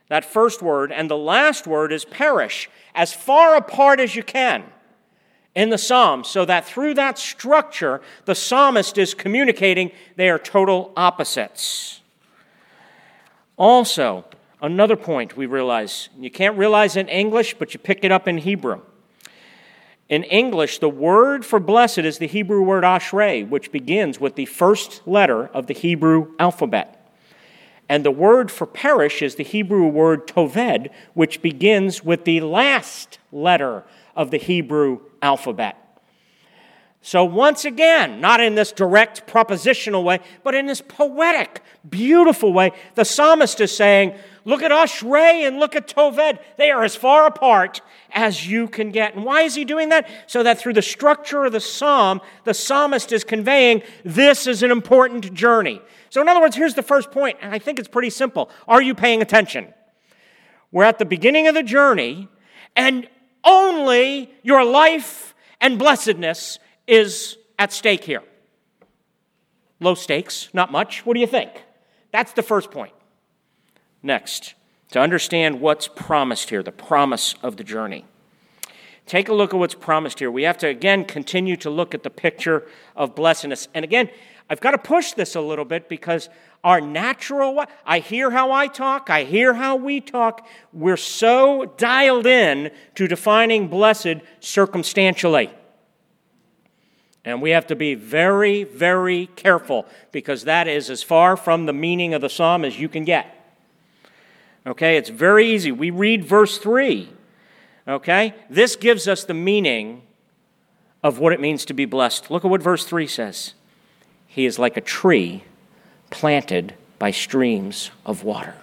that 0.08 0.24
first 0.24 0.62
word, 0.62 0.90
and 0.90 1.10
the 1.10 1.18
last 1.18 1.66
word 1.66 1.92
is 1.92 2.06
perish, 2.06 2.70
as 2.94 3.12
far 3.12 3.56
apart 3.56 4.00
as 4.00 4.16
you 4.16 4.22
can 4.22 4.64
in 5.54 5.68
the 5.68 5.78
psalm, 5.78 6.24
so 6.24 6.46
that 6.46 6.66
through 6.66 6.94
that 6.94 7.18
structure, 7.18 8.00
the 8.24 8.34
psalmist 8.34 8.96
is 8.96 9.12
communicating 9.12 9.92
they 10.16 10.30
are 10.30 10.38
total 10.38 10.92
opposites. 10.96 12.00
Also, 13.58 14.24
Another 14.66 14.96
point 14.96 15.36
we 15.36 15.46
realize 15.46 16.08
you 16.18 16.28
can't 16.28 16.58
realize 16.58 16.96
in 16.96 17.06
English, 17.06 17.54
but 17.54 17.72
you 17.72 17.78
pick 17.78 18.00
it 18.02 18.10
up 18.10 18.26
in 18.26 18.38
Hebrew. 18.38 18.80
In 20.08 20.24
English, 20.24 20.80
the 20.80 20.88
word 20.88 21.46
for 21.46 21.60
blessed 21.60 21.98
is 21.98 22.18
the 22.18 22.26
Hebrew 22.26 22.62
word 22.62 22.82
ashrei, 22.82 23.48
which 23.48 23.70
begins 23.70 24.18
with 24.18 24.34
the 24.34 24.46
first 24.46 25.06
letter 25.06 25.46
of 25.54 25.68
the 25.68 25.72
Hebrew 25.72 26.34
alphabet. 26.40 27.12
And 27.88 28.04
the 28.04 28.10
word 28.10 28.50
for 28.50 28.66
perish 28.66 29.22
is 29.22 29.36
the 29.36 29.44
Hebrew 29.44 29.86
word 29.86 30.26
toved, 30.26 30.90
which 31.14 31.42
begins 31.42 32.02
with 32.02 32.24
the 32.24 32.40
last 32.40 33.20
letter 33.30 33.84
of 34.16 34.32
the 34.32 34.38
Hebrew 34.38 34.98
alphabet. 35.22 35.80
So, 37.02 37.22
once 37.22 37.64
again, 37.64 38.20
not 38.20 38.40
in 38.40 38.56
this 38.56 38.72
direct 38.72 39.28
propositional 39.28 40.02
way, 40.02 40.18
but 40.42 40.56
in 40.56 40.66
this 40.66 40.80
poetic, 40.80 41.62
beautiful 41.88 42.52
way, 42.52 42.72
the 42.96 43.04
psalmist 43.04 43.60
is 43.60 43.76
saying, 43.76 44.16
Look 44.46 44.62
at 44.62 44.70
Ashrei 44.70 45.46
and 45.46 45.58
look 45.58 45.74
at 45.74 45.88
Toved. 45.88 46.38
They 46.56 46.70
are 46.70 46.84
as 46.84 46.94
far 46.94 47.26
apart 47.26 47.80
as 48.12 48.46
you 48.46 48.68
can 48.68 48.92
get. 48.92 49.16
And 49.16 49.24
why 49.24 49.42
is 49.42 49.56
he 49.56 49.64
doing 49.64 49.88
that? 49.88 50.08
So 50.28 50.44
that 50.44 50.60
through 50.60 50.74
the 50.74 50.82
structure 50.82 51.44
of 51.44 51.52
the 51.52 51.60
psalm, 51.60 52.20
the 52.44 52.54
psalmist 52.54 53.10
is 53.10 53.24
conveying 53.24 53.82
this 54.04 54.46
is 54.46 54.62
an 54.62 54.70
important 54.70 55.34
journey. 55.34 55.82
So, 56.10 56.22
in 56.22 56.28
other 56.28 56.40
words, 56.40 56.54
here's 56.54 56.74
the 56.74 56.82
first 56.84 57.10
point, 57.10 57.38
and 57.42 57.52
I 57.52 57.58
think 57.58 57.80
it's 57.80 57.88
pretty 57.88 58.08
simple. 58.08 58.48
Are 58.68 58.80
you 58.80 58.94
paying 58.94 59.20
attention? 59.20 59.74
We're 60.70 60.84
at 60.84 61.00
the 61.00 61.04
beginning 61.04 61.48
of 61.48 61.54
the 61.54 61.64
journey, 61.64 62.28
and 62.76 63.08
only 63.42 64.32
your 64.44 64.64
life 64.64 65.34
and 65.60 65.76
blessedness 65.76 66.60
is 66.86 67.36
at 67.58 67.72
stake 67.72 68.04
here. 68.04 68.22
Low 69.80 69.94
stakes, 69.94 70.50
not 70.54 70.70
much. 70.70 71.04
What 71.04 71.14
do 71.14 71.20
you 71.20 71.26
think? 71.26 71.50
That's 72.12 72.32
the 72.32 72.44
first 72.44 72.70
point. 72.70 72.92
Next, 74.02 74.54
to 74.90 75.00
understand 75.00 75.60
what's 75.60 75.88
promised 75.88 76.50
here, 76.50 76.62
the 76.62 76.72
promise 76.72 77.34
of 77.42 77.56
the 77.56 77.64
journey. 77.64 78.04
Take 79.06 79.28
a 79.28 79.34
look 79.34 79.54
at 79.54 79.58
what's 79.58 79.74
promised 79.74 80.18
here. 80.18 80.30
We 80.30 80.42
have 80.42 80.58
to, 80.58 80.68
again, 80.68 81.04
continue 81.04 81.56
to 81.58 81.70
look 81.70 81.94
at 81.94 82.02
the 82.02 82.10
picture 82.10 82.66
of 82.96 83.14
blessedness. 83.14 83.68
And 83.72 83.84
again, 83.84 84.10
I've 84.50 84.60
got 84.60 84.72
to 84.72 84.78
push 84.78 85.12
this 85.12 85.34
a 85.34 85.40
little 85.40 85.64
bit 85.64 85.88
because 85.88 86.28
our 86.64 86.80
natural, 86.80 87.64
I 87.84 88.00
hear 88.00 88.30
how 88.30 88.50
I 88.50 88.66
talk, 88.66 89.08
I 89.08 89.22
hear 89.22 89.54
how 89.54 89.76
we 89.76 90.00
talk. 90.00 90.46
We're 90.72 90.96
so 90.96 91.72
dialed 91.76 92.26
in 92.26 92.72
to 92.96 93.06
defining 93.06 93.68
blessed 93.68 94.16
circumstantially. 94.40 95.50
And 97.24 97.42
we 97.42 97.50
have 97.50 97.66
to 97.68 97.76
be 97.76 97.94
very, 97.94 98.64
very 98.64 99.26
careful 99.36 99.86
because 100.10 100.44
that 100.44 100.66
is 100.68 100.90
as 100.90 101.02
far 101.02 101.36
from 101.36 101.66
the 101.66 101.72
meaning 101.72 102.14
of 102.14 102.20
the 102.20 102.28
psalm 102.28 102.64
as 102.64 102.78
you 102.78 102.88
can 102.88 103.04
get. 103.04 103.35
Okay, 104.66 104.96
it's 104.96 105.10
very 105.10 105.48
easy. 105.48 105.70
We 105.70 105.90
read 105.90 106.24
verse 106.24 106.58
3. 106.58 107.08
Okay, 107.86 108.34
this 108.50 108.74
gives 108.74 109.06
us 109.06 109.22
the 109.22 109.34
meaning 109.34 110.02
of 111.04 111.20
what 111.20 111.32
it 111.32 111.40
means 111.40 111.64
to 111.66 111.74
be 111.74 111.84
blessed. 111.84 112.30
Look 112.30 112.44
at 112.44 112.50
what 112.50 112.62
verse 112.62 112.84
3 112.84 113.06
says 113.06 113.54
He 114.26 114.44
is 114.44 114.58
like 114.58 114.76
a 114.76 114.80
tree 114.80 115.44
planted 116.10 116.74
by 116.98 117.12
streams 117.12 117.90
of 118.04 118.24
water. 118.24 118.54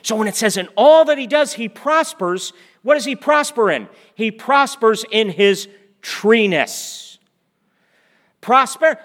So 0.00 0.16
when 0.16 0.28
it 0.28 0.36
says, 0.36 0.56
in 0.56 0.68
all 0.76 1.04
that 1.06 1.18
he 1.18 1.26
does, 1.26 1.54
he 1.54 1.68
prospers, 1.68 2.52
what 2.82 2.94
does 2.94 3.06
he 3.06 3.16
prosper 3.16 3.70
in? 3.70 3.88
He 4.14 4.30
prospers 4.30 5.04
in 5.10 5.30
his 5.30 5.66
treeness. 6.02 7.18
Prosper. 8.42 8.98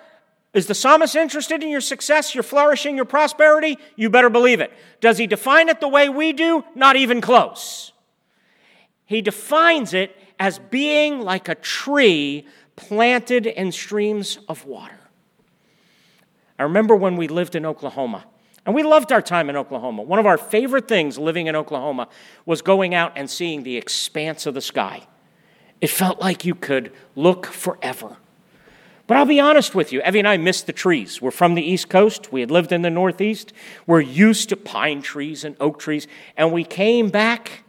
Is 0.54 0.66
the 0.66 0.74
psalmist 0.74 1.16
interested 1.16 1.62
in 1.62 1.70
your 1.70 1.82
success, 1.82 2.34
your 2.34 2.44
flourishing, 2.44 2.96
your 2.96 3.06
prosperity? 3.06 3.78
You 3.96 4.10
better 4.10 4.30
believe 4.30 4.62
it. 4.62 4.72
Does 5.00 5.20
he 5.20 5.28
define 5.28 5.70
it 5.70 5.80
the 5.80 5.88
way 5.88 6.10
we 6.10 6.34
do? 6.34 6.64
Not 6.74 6.96
even 6.96 7.22
close. 7.22 7.92
He 9.06 9.22
defines 9.22 9.94
it 9.94 10.16
as 10.40 10.58
being 10.58 11.22
like 11.22 11.50
a 11.50 11.56
tree 11.56 12.48
planted 12.76 13.46
in 13.46 13.72
streams 13.72 14.40
of 14.48 14.66
water. 14.66 15.00
I 16.58 16.64
remember 16.64 16.96
when 16.96 17.16
we 17.16 17.28
lived 17.28 17.56
in 17.56 17.66
Oklahoma, 17.66 18.26
and 18.66 18.76
we 18.76 18.84
loved 18.84 19.12
our 19.12 19.22
time 19.22 19.50
in 19.50 19.56
Oklahoma. 19.56 20.02
One 20.02 20.20
of 20.20 20.26
our 20.26 20.38
favorite 20.38 20.88
things 20.88 21.18
living 21.18 21.48
in 21.48 21.56
Oklahoma 21.56 22.08
was 22.46 22.62
going 22.62 22.94
out 22.94 23.14
and 23.16 23.30
seeing 23.30 23.64
the 23.64 23.78
expanse 23.78 24.46
of 24.46 24.54
the 24.54 24.62
sky. 24.62 25.08
It 25.80 25.90
felt 25.90 26.20
like 26.20 26.44
you 26.44 26.56
could 26.56 26.92
look 27.16 27.46
forever. 27.46 28.18
But 29.10 29.18
I'll 29.18 29.26
be 29.26 29.40
honest 29.40 29.74
with 29.74 29.92
you, 29.92 30.04
Evie 30.04 30.20
and 30.20 30.28
I 30.28 30.38
missed 30.38 30.68
the 30.68 30.72
trees. 30.72 31.20
We're 31.20 31.32
from 31.32 31.56
the 31.56 31.64
East 31.64 31.90
Coast. 31.90 32.32
We 32.32 32.42
had 32.42 32.52
lived 32.52 32.72
in 32.72 32.84
the 32.84 32.92
Northeast. 32.92 33.54
We're 33.88 34.02
used 34.02 34.50
to 34.50 34.56
pine 34.56 35.02
trees 35.02 35.44
and 35.44 35.56
oak 35.60 35.80
trees. 35.80 36.06
And 36.38 36.54
we 36.54 36.64
came 36.64 37.10
back, 37.10 37.64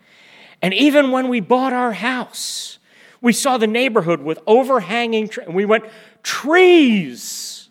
and 0.60 0.74
even 0.74 1.12
when 1.12 1.30
we 1.30 1.40
bought 1.40 1.72
our 1.72 1.92
house, 1.92 2.78
we 3.22 3.32
saw 3.32 3.56
the 3.56 3.66
neighborhood 3.66 4.20
with 4.20 4.38
overhanging 4.46 5.30
trees. 5.30 5.46
And 5.46 5.56
we 5.56 5.64
went, 5.64 5.84
trees! 6.22 7.70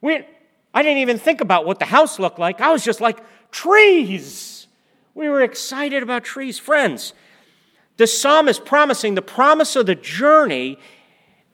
We, 0.00 0.26
I 0.74 0.82
didn't 0.82 0.98
even 0.98 1.16
think 1.16 1.40
about 1.40 1.64
what 1.64 1.78
the 1.78 1.84
house 1.84 2.18
looked 2.18 2.40
like. 2.40 2.60
I 2.60 2.72
was 2.72 2.82
just 2.82 3.00
like, 3.00 3.20
trees! 3.52 4.66
We 5.14 5.28
were 5.28 5.42
excited 5.42 6.02
about 6.02 6.24
trees. 6.24 6.58
Friends, 6.58 7.12
the 7.98 8.08
psalm 8.08 8.48
is 8.48 8.58
promising 8.58 9.14
the 9.14 9.22
promise 9.22 9.76
of 9.76 9.86
the 9.86 9.94
journey 9.94 10.76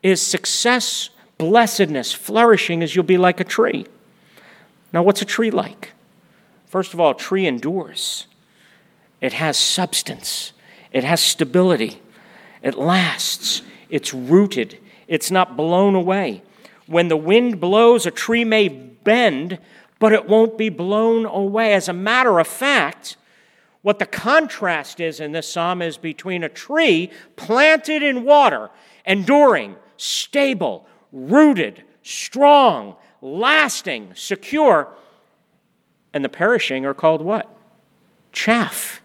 is 0.02 0.22
success, 0.22 1.10
blessedness, 1.38 2.12
flourishing 2.12 2.82
as 2.82 2.94
you'll 2.94 3.04
be 3.04 3.18
like 3.18 3.40
a 3.40 3.44
tree. 3.44 3.86
Now, 4.92 5.02
what's 5.02 5.22
a 5.22 5.26
tree 5.26 5.50
like? 5.50 5.92
First 6.66 6.94
of 6.94 7.00
all, 7.00 7.12
a 7.12 7.16
tree 7.16 7.46
endures, 7.46 8.26
it 9.20 9.34
has 9.34 9.56
substance, 9.56 10.52
it 10.92 11.04
has 11.04 11.20
stability, 11.20 12.00
it 12.62 12.76
lasts, 12.76 13.62
it's 13.88 14.12
rooted, 14.12 14.78
it's 15.06 15.30
not 15.30 15.56
blown 15.56 15.94
away. 15.94 16.42
When 16.86 17.08
the 17.08 17.16
wind 17.16 17.60
blows, 17.60 18.06
a 18.06 18.10
tree 18.10 18.44
may 18.44 18.68
bend, 18.68 19.58
but 19.98 20.12
it 20.12 20.28
won't 20.28 20.58
be 20.58 20.68
blown 20.68 21.24
away. 21.24 21.72
As 21.72 21.88
a 21.88 21.92
matter 21.92 22.38
of 22.38 22.46
fact, 22.46 23.16
what 23.82 23.98
the 23.98 24.06
contrast 24.06 25.00
is 25.00 25.20
in 25.20 25.32
this 25.32 25.48
psalm 25.48 25.80
is 25.80 25.96
between 25.96 26.42
a 26.42 26.48
tree 26.48 27.10
planted 27.36 28.02
in 28.02 28.24
water, 28.24 28.70
enduring, 29.04 29.76
stable, 29.96 30.86
rooted, 31.12 31.84
strong, 32.02 32.96
lasting, 33.20 34.12
secure. 34.14 34.88
And 36.12 36.24
the 36.24 36.28
perishing 36.28 36.86
are 36.86 36.94
called 36.94 37.22
what? 37.22 37.54
Chaff. 38.32 39.02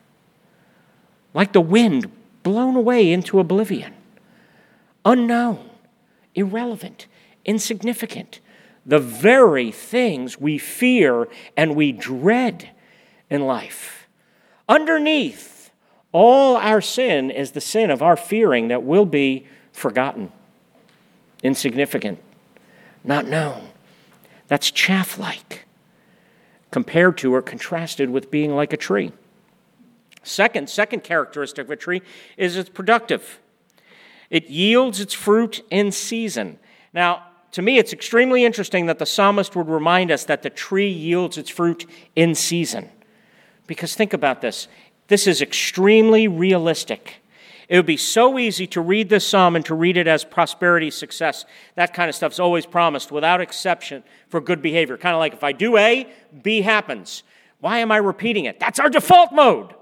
Like 1.34 1.54
the 1.54 1.62
wind 1.62 2.12
blown 2.44 2.76
away 2.76 3.12
into 3.12 3.40
oblivion. 3.40 3.94
Unknown, 5.06 5.70
irrelevant, 6.36 7.08
insignificant. 7.46 8.40
The 8.86 9.00
very 9.00 9.72
things 9.72 10.40
we 10.40 10.58
fear 10.58 11.28
and 11.56 11.76
we 11.76 11.92
dread 11.92 12.72
in 13.30 13.42
life. 13.42 14.08
Underneath 14.68 15.72
all 16.12 16.58
our 16.58 16.82
sin 16.82 17.32
is 17.32 17.52
the 17.52 17.62
sin 17.62 17.90
of 17.90 18.02
our 18.02 18.18
fearing 18.18 18.68
that 18.68 18.84
will 18.84 19.06
be 19.06 19.48
forgotten 19.72 20.32
insignificant, 21.44 22.20
not 23.04 23.28
known. 23.28 23.70
That's 24.48 24.72
chaff 24.72 25.18
like 25.18 25.66
compared 26.72 27.18
to 27.20 27.34
or 27.34 27.42
contrasted 27.42 28.10
with 28.10 28.32
being 28.32 28.56
like 28.56 28.74
a 28.74 28.78
tree. 28.78 29.12
Second, 30.24 30.70
second 30.70 31.04
characteristic 31.04 31.66
of 31.66 31.72
a 31.72 31.76
tree 31.76 32.02
is 32.38 32.56
it's 32.56 32.70
productive. 32.70 33.40
It 34.30 34.50
yields 34.50 35.00
its 35.00 35.14
fruit 35.14 35.62
in 35.70 35.92
season. 35.92 36.60
Now, 36.94 37.28
to 37.52 37.62
me, 37.62 37.78
it's 37.78 37.92
extremely 37.92 38.46
interesting 38.46 38.86
that 38.86 39.00
the 39.00 39.06
psalmist 39.06 39.56
would 39.56 39.68
remind 39.68 40.10
us 40.10 40.24
that 40.26 40.42
the 40.42 40.50
tree 40.50 40.90
yields 40.90 41.38
its 41.38 41.50
fruit 41.50 41.86
in 42.16 42.34
season. 42.36 42.90
Because 43.68 43.96
think 43.96 44.14
about 44.14 44.42
this 44.42 44.68
this 45.08 45.28
is 45.28 45.42
extremely 45.42 46.30
realistic. 46.30 47.22
It 47.72 47.78
would 47.78 47.86
be 47.86 47.96
so 47.96 48.38
easy 48.38 48.68
to 48.68 48.82
read 48.82 49.08
this 49.08 49.26
psalm 49.26 49.56
and 49.56 49.64
to 49.64 49.74
read 49.74 49.96
it 49.96 50.06
as 50.06 50.26
prosperity, 50.26 50.92
success. 50.92 51.46
That 51.76 51.94
kind 51.94 52.10
of 52.10 52.16
stuff 52.16 52.34
is 52.34 52.40
always 52.40 52.66
promised 52.66 53.14
without 53.14 53.40
exception 53.40 54.04
for 54.28 54.42
good 54.42 54.62
behavior. 54.62 54.98
Kind 54.98 55.16
of 55.16 55.20
like 55.20 55.32
if 55.32 55.42
I 55.42 55.54
do 55.54 55.78
A, 55.78 56.06
B 56.44 56.64
happens. 56.64 57.24
Why 57.62 57.78
am 57.78 57.90
I 57.90 57.96
repeating 57.96 58.44
it? 58.44 58.60
That's 58.60 58.78
our 58.78 58.90
default 58.90 59.32
mode. 59.32 59.74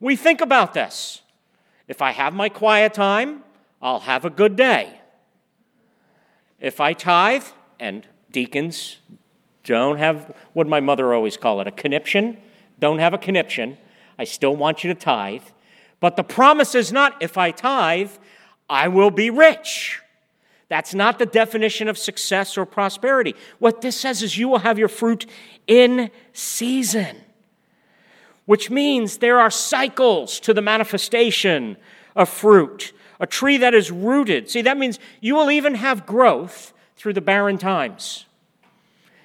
We 0.00 0.16
think 0.16 0.42
about 0.42 0.74
this. 0.74 1.22
If 1.88 2.02
I 2.02 2.10
have 2.10 2.34
my 2.34 2.50
quiet 2.50 2.92
time, 2.92 3.42
I'll 3.80 4.00
have 4.00 4.26
a 4.26 4.30
good 4.30 4.54
day. 4.54 5.00
If 6.60 6.78
I 6.78 6.92
tithe, 6.92 7.44
and 7.78 8.06
deacons 8.30 8.98
don't 9.64 9.96
have 9.96 10.36
what 10.52 10.66
my 10.66 10.80
mother 10.80 11.14
always 11.14 11.38
called 11.38 11.62
it, 11.62 11.68
a 11.68 11.72
conniption, 11.72 12.36
don't 12.78 12.98
have 12.98 13.14
a 13.14 13.18
conniption. 13.18 13.78
I 14.18 14.24
still 14.24 14.54
want 14.54 14.84
you 14.84 14.92
to 14.92 15.00
tithe. 15.00 15.44
But 16.00 16.16
the 16.16 16.24
promise 16.24 16.74
is 16.74 16.92
not 16.92 17.22
if 17.22 17.38
I 17.38 17.50
tithe, 17.50 18.10
I 18.68 18.88
will 18.88 19.10
be 19.10 19.30
rich. 19.30 20.00
That's 20.68 20.94
not 20.94 21.18
the 21.18 21.26
definition 21.26 21.88
of 21.88 21.98
success 21.98 22.56
or 22.56 22.64
prosperity. 22.64 23.34
What 23.58 23.80
this 23.80 23.96
says 23.96 24.22
is 24.22 24.38
you 24.38 24.48
will 24.48 24.60
have 24.60 24.78
your 24.78 24.88
fruit 24.88 25.26
in 25.66 26.10
season, 26.32 27.16
which 28.46 28.70
means 28.70 29.18
there 29.18 29.40
are 29.40 29.50
cycles 29.50 30.40
to 30.40 30.54
the 30.54 30.62
manifestation 30.62 31.76
of 32.14 32.28
fruit. 32.28 32.92
a 33.20 33.26
tree 33.26 33.58
that 33.58 33.74
is 33.74 33.92
rooted. 33.92 34.50
See, 34.50 34.62
that 34.62 34.78
means 34.78 34.98
you 35.20 35.34
will 35.34 35.50
even 35.50 35.74
have 35.74 36.06
growth 36.06 36.72
through 36.96 37.12
the 37.12 37.20
barren 37.20 37.58
times, 37.58 38.24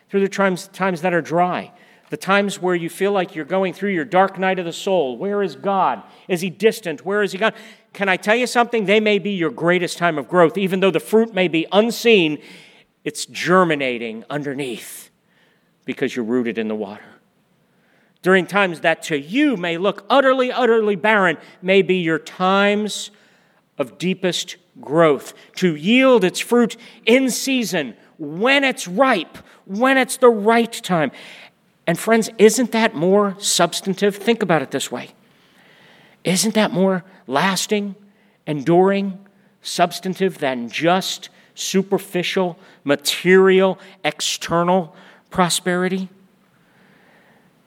through 0.10 0.20
the 0.20 0.30
times, 0.30 0.68
times 0.68 1.02
that 1.02 1.14
are 1.14 1.22
dry, 1.22 1.72
the 2.16 2.22
times 2.22 2.62
where 2.62 2.76
you 2.76 2.90
feel 2.90 3.12
like 3.12 3.36
you're 3.36 3.44
going 3.44 3.74
through 3.74 3.90
your 3.90 4.06
dark 4.06 4.40
night 4.40 4.58
of 4.58 4.64
the 4.64 4.72
soul. 4.72 5.18
Where 5.18 5.44
is 5.44 5.58
God? 5.58 6.02
Is 6.30 6.40
He 6.40 6.50
distant? 6.50 7.06
Where 7.06 7.22
is 7.22 7.34
He 7.34 7.38
gone? 7.38 7.52
Can 7.92 8.08
I 8.08 8.16
tell 8.16 8.38
you 8.38 8.48
something? 8.48 8.86
They 8.86 9.02
may 9.02 9.20
be 9.20 9.32
your 9.32 9.50
greatest 9.50 9.98
time 9.98 10.18
of 10.18 10.30
growth. 10.30 10.58
Even 10.58 10.80
though 10.80 10.92
the 10.92 11.02
fruit 11.02 11.34
may 11.34 11.50
be 11.50 11.68
unseen, 11.74 12.42
it's 13.04 13.26
germinating 13.26 14.24
underneath 14.30 15.10
because 15.84 16.16
you're 16.16 16.24
rooted 16.24 16.58
in 16.58 16.70
the 16.70 16.76
water. 16.76 17.04
During 18.22 18.48
times 18.48 18.80
that 18.80 19.04
to 19.04 19.20
you 19.20 19.58
may 19.58 19.78
look 19.78 20.06
utterly, 20.10 20.54
utterly 20.54 20.96
barren, 20.96 21.38
may 21.62 21.82
be 21.82 21.96
your 21.96 22.20
times 22.20 23.12
of 23.78 23.98
deepest 23.98 24.56
growth 24.80 25.34
to 25.56 25.76
yield 25.76 26.24
its 26.24 26.40
fruit 26.40 26.78
in 27.06 27.30
season 27.30 27.94
when 28.18 28.64
it's 28.64 28.88
ripe, 28.88 29.38
when 29.66 29.98
it's 29.98 30.16
the 30.16 30.30
right 30.30 30.72
time. 30.72 31.12
And 31.88 32.00
friends, 32.00 32.30
isn't 32.38 32.72
that 32.72 32.96
more 32.96 33.36
substantive? 33.40 34.16
Think 34.16 34.42
about 34.42 34.62
it 34.62 34.72
this 34.72 34.92
way. 34.92 35.12
Isn't 36.24 36.56
that 36.56 36.72
more 36.72 37.04
lasting, 37.28 37.96
enduring, 38.48 39.20
substantive 39.62 40.40
than 40.40 40.70
just 40.70 41.30
superficial, 41.54 42.58
material, 42.84 43.80
external 44.04 44.96
prosperity? 45.30 46.10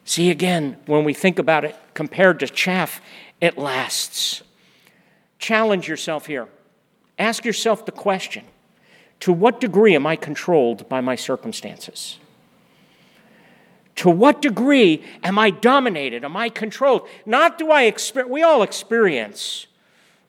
See, 0.05 0.31
again, 0.31 0.79
when 0.87 1.05
we 1.05 1.15
think 1.15 1.39
about 1.39 1.65
it 1.65 1.77
compared 1.95 2.41
to 2.41 2.49
chaff, 2.49 3.01
it 3.41 3.57
lasts. 3.57 4.43
Challenge 5.39 5.87
yourself 5.87 6.27
here. 6.27 6.49
Ask 7.19 7.45
yourself 7.45 7.85
the 7.85 7.93
question 7.93 8.45
To 9.21 9.33
what 9.33 9.61
degree 9.61 9.95
am 9.95 10.07
I 10.07 10.17
controlled 10.17 10.89
by 10.89 11.01
my 11.01 11.15
circumstances? 11.15 12.19
To 13.99 14.11
what 14.11 14.41
degree 14.41 15.03
am 15.25 15.41
I 15.41 15.51
dominated? 15.51 16.25
Am 16.25 16.37
I 16.37 16.51
controlled? 16.51 17.09
Not 17.27 17.59
do 17.59 17.73
I 17.73 17.83
experience, 17.83 18.31
we 18.31 18.45
all 18.45 18.63
experience 18.63 19.67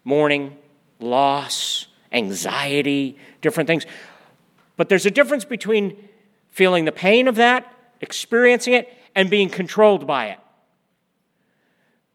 mourning, 0.04 0.58
loss, 1.00 1.86
anxiety, 2.12 3.16
different 3.42 3.68
things. 3.68 3.86
But 4.76 4.90
there's 4.90 5.06
a 5.06 5.12
difference 5.12 5.46
between 5.46 6.10
feeling 6.50 6.86
the 6.86 6.92
pain 6.92 7.28
of 7.28 7.36
that, 7.36 7.72
experiencing 8.02 8.74
it, 8.74 8.92
and 9.14 9.30
being 9.30 9.50
controlled 9.50 10.08
by 10.08 10.30
it. 10.30 10.40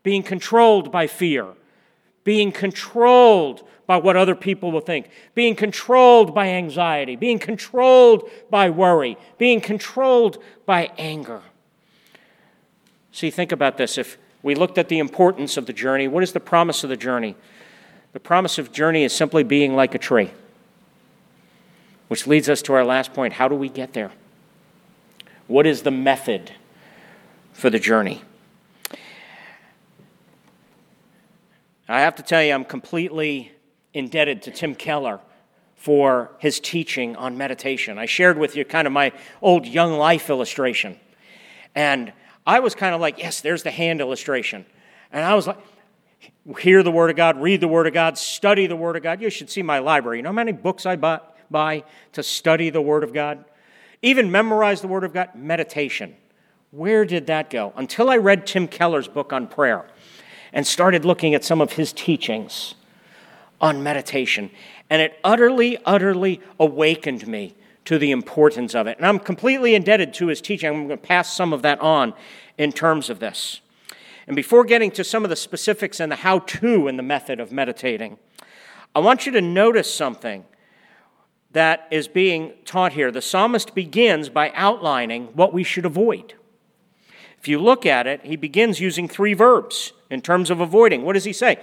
Being 0.03 0.25
controlled 0.25 0.91
by 0.91 1.07
fear, 1.07 1.47
being 2.25 2.51
controlled 2.51 3.63
by 3.87 3.97
what 3.97 4.17
other 4.17 4.35
people 4.35 4.73
will 4.73 4.81
think, 4.81 5.11
being 5.35 5.55
controlled 5.55 6.35
by 6.35 6.49
anxiety, 6.49 7.17
being 7.17 7.39
controlled 7.39 8.29
by 8.51 8.71
worry, 8.71 9.17
being 9.39 9.61
controlled 9.61 10.43
by 10.65 10.91
anger. 10.97 11.43
See, 13.13 13.31
think 13.31 13.53
about 13.53 13.77
this. 13.77 13.99
If 13.99 14.19
we 14.43 14.55
looked 14.55 14.79
at 14.79 14.89
the 14.89 14.99
importance 14.99 15.57
of 15.57 15.67
the 15.67 15.73
journey, 15.73 16.09
what 16.09 16.23
is 16.23 16.33
the 16.33 16.41
promise 16.41 16.83
of 16.83 16.91
the 16.91 16.97
journey? 16.97 17.37
The 18.13 18.21
promise 18.21 18.59
of 18.59 18.73
journey 18.73 19.05
is 19.05 19.13
simply 19.13 19.43
being 19.43 19.75
like 19.75 19.95
a 19.95 19.99
tree. 19.99 20.31
Which 22.09 22.27
leads 22.27 22.49
us 22.49 22.63
to 22.63 22.75
our 22.75 22.85
last 22.85 23.15
point. 23.15 23.35
How 23.35 23.49
do 23.49 23.55
we 23.55 23.69
get 23.69 23.93
there? 23.93 24.13
What 25.47 25.67
is 25.67 25.83
the 25.83 25.91
method 25.91 26.53
for 27.53 27.71
the 27.71 27.79
journey? 27.79 28.23
I 31.89 32.01
have 32.01 32.15
to 32.17 32.23
tell 32.23 32.43
you, 32.43 32.53
I'm 32.53 32.65
completely 32.65 33.54
indebted 33.95 34.43
to 34.43 34.51
Tim 34.51 34.75
Keller 34.75 35.21
for 35.77 36.31
his 36.39 36.61
teaching 36.61 37.17
on 37.17 37.39
meditation. 37.39 37.99
I 37.99 38.07
shared 38.07 38.39
with 38.39 38.57
you 38.57 38.65
kind 38.65 38.87
of 38.87 38.93
my 38.93 39.13
old 39.41 39.67
young 39.67 39.95
life 39.95 40.29
illustration. 40.29 40.99
And 41.75 42.13
I 42.47 42.61
was 42.61 42.75
kind 42.75 42.95
of 42.95 43.01
like, 43.01 43.19
yes, 43.19 43.41
there's 43.41 43.63
the 43.63 43.71
hand 43.71 44.01
illustration. 44.01 44.67
And 45.13 45.25
I 45.25 45.35
was 45.35 45.47
like, 45.47 45.59
hear 46.59 46.83
the 46.83 46.91
Word 46.91 47.11
of 47.11 47.17
God, 47.17 47.41
read 47.41 47.61
the 47.61 47.69
Word 47.69 47.87
of 47.87 47.95
God, 47.95 48.19
study 48.19 48.67
the 48.67 48.77
Word 48.77 48.97
of 48.97 49.03
God. 49.03 49.21
You 49.21 49.31
should 49.31 49.51
see 49.51 49.63
my 49.63 49.79
library. 49.79 50.19
You 50.19 50.23
know 50.23 50.31
how 50.31 50.35
many 50.35 50.53
books 50.53 50.87
I 50.87 50.97
buy, 50.97 51.21
buy 51.51 51.85
to 52.13 52.23
study 52.23 52.71
the 52.71 52.83
Word 52.83 53.05
of 53.05 53.13
God? 53.13 53.45
Even 54.03 54.31
memorize 54.31 54.81
the 54.81 54.89
Word 54.89 55.05
of 55.05 55.13
God? 55.15 55.35
Meditation. 55.35 56.17
Where 56.71 57.05
did 57.05 57.29
that 57.29 57.51
go? 57.51 57.73
Until 57.77 58.11
I 58.11 58.17
read 58.17 58.47
Tim 58.47 58.69
Keller's 58.69 59.09
book 59.09 59.33
on 59.33 59.47
prayer 59.47 59.87
and 60.53 60.67
started 60.67 61.05
looking 61.05 61.35
at 61.35 61.45
some 61.45 61.61
of 61.61 61.73
his 61.73 61.93
teachings 61.93 62.75
on 63.65 63.83
meditation. 63.83 64.51
And 64.91 65.01
it 65.01 65.19
utterly, 65.25 65.79
utterly 65.87 66.43
awakened 66.61 67.27
me 67.27 67.57
to 67.87 67.99
the 67.99 68.11
importance 68.11 68.75
of 68.75 68.87
it. 68.87 68.99
And 68.99 69.07
I'm 69.07 69.19
completely 69.19 69.75
indebted 69.75 70.13
to 70.15 70.27
his 70.27 70.43
teaching. 70.43 70.69
I'm 70.69 70.87
going 70.87 70.91
to 70.91 70.97
pass 70.99 71.35
some 71.35 71.55
of 71.55 71.63
that 71.63 71.81
on 71.81 72.13
in 72.59 72.73
terms 72.73 73.09
of 73.09 73.21
this. 73.21 73.63
And 74.27 74.37
before 74.37 74.65
getting 74.65 74.91
to 74.93 75.03
some 75.03 75.25
of 75.25 75.31
the 75.31 75.37
specifics 75.37 75.99
and 75.99 76.13
the 76.13 76.17
how 76.17 76.41
to 76.41 76.89
and 76.89 76.99
the 76.99 77.03
method 77.03 77.41
of 77.41 77.53
meditating, 77.53 78.19
I 78.95 79.01
want 79.01 79.25
you 79.25 79.33
to 79.33 79.41
notice 79.41 79.93
something 79.93 80.45
that 81.53 81.89
is 81.91 82.07
being 82.07 82.53
taught 82.67 82.93
here. 82.93 83.11
The 83.11 83.23
psalmist 83.23 83.75
begins 83.75 84.29
by 84.29 84.51
outlining 84.55 85.29
what 85.29 85.55
we 85.55 85.65
should 85.65 85.87
avoid. 85.87 86.35
If 87.39 87.49
you 87.49 87.59
look 87.59 87.87
at 87.87 88.07
it, 88.07 88.27
he 88.27 88.37
begins 88.37 88.79
using 88.79 89.09
three 89.09 89.33
verbs 89.33 89.95
in 90.11 90.21
terms 90.21 90.51
of 90.51 90.61
avoiding. 90.61 91.03
What 91.03 91.15
does 91.15 91.25
he 91.25 91.33
say? 91.33 91.59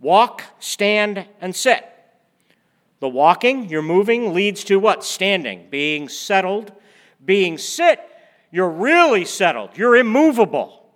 Walk, 0.00 0.42
stand, 0.58 1.26
and 1.40 1.54
sit. 1.54 1.84
The 3.00 3.08
walking, 3.08 3.68
you're 3.68 3.82
moving, 3.82 4.32
leads 4.32 4.64
to 4.64 4.78
what? 4.78 5.04
Standing, 5.04 5.68
being 5.70 6.08
settled. 6.08 6.72
Being 7.24 7.58
sit, 7.58 8.00
you're 8.52 8.70
really 8.70 9.24
settled, 9.24 9.76
you're 9.76 9.96
immovable. 9.96 10.86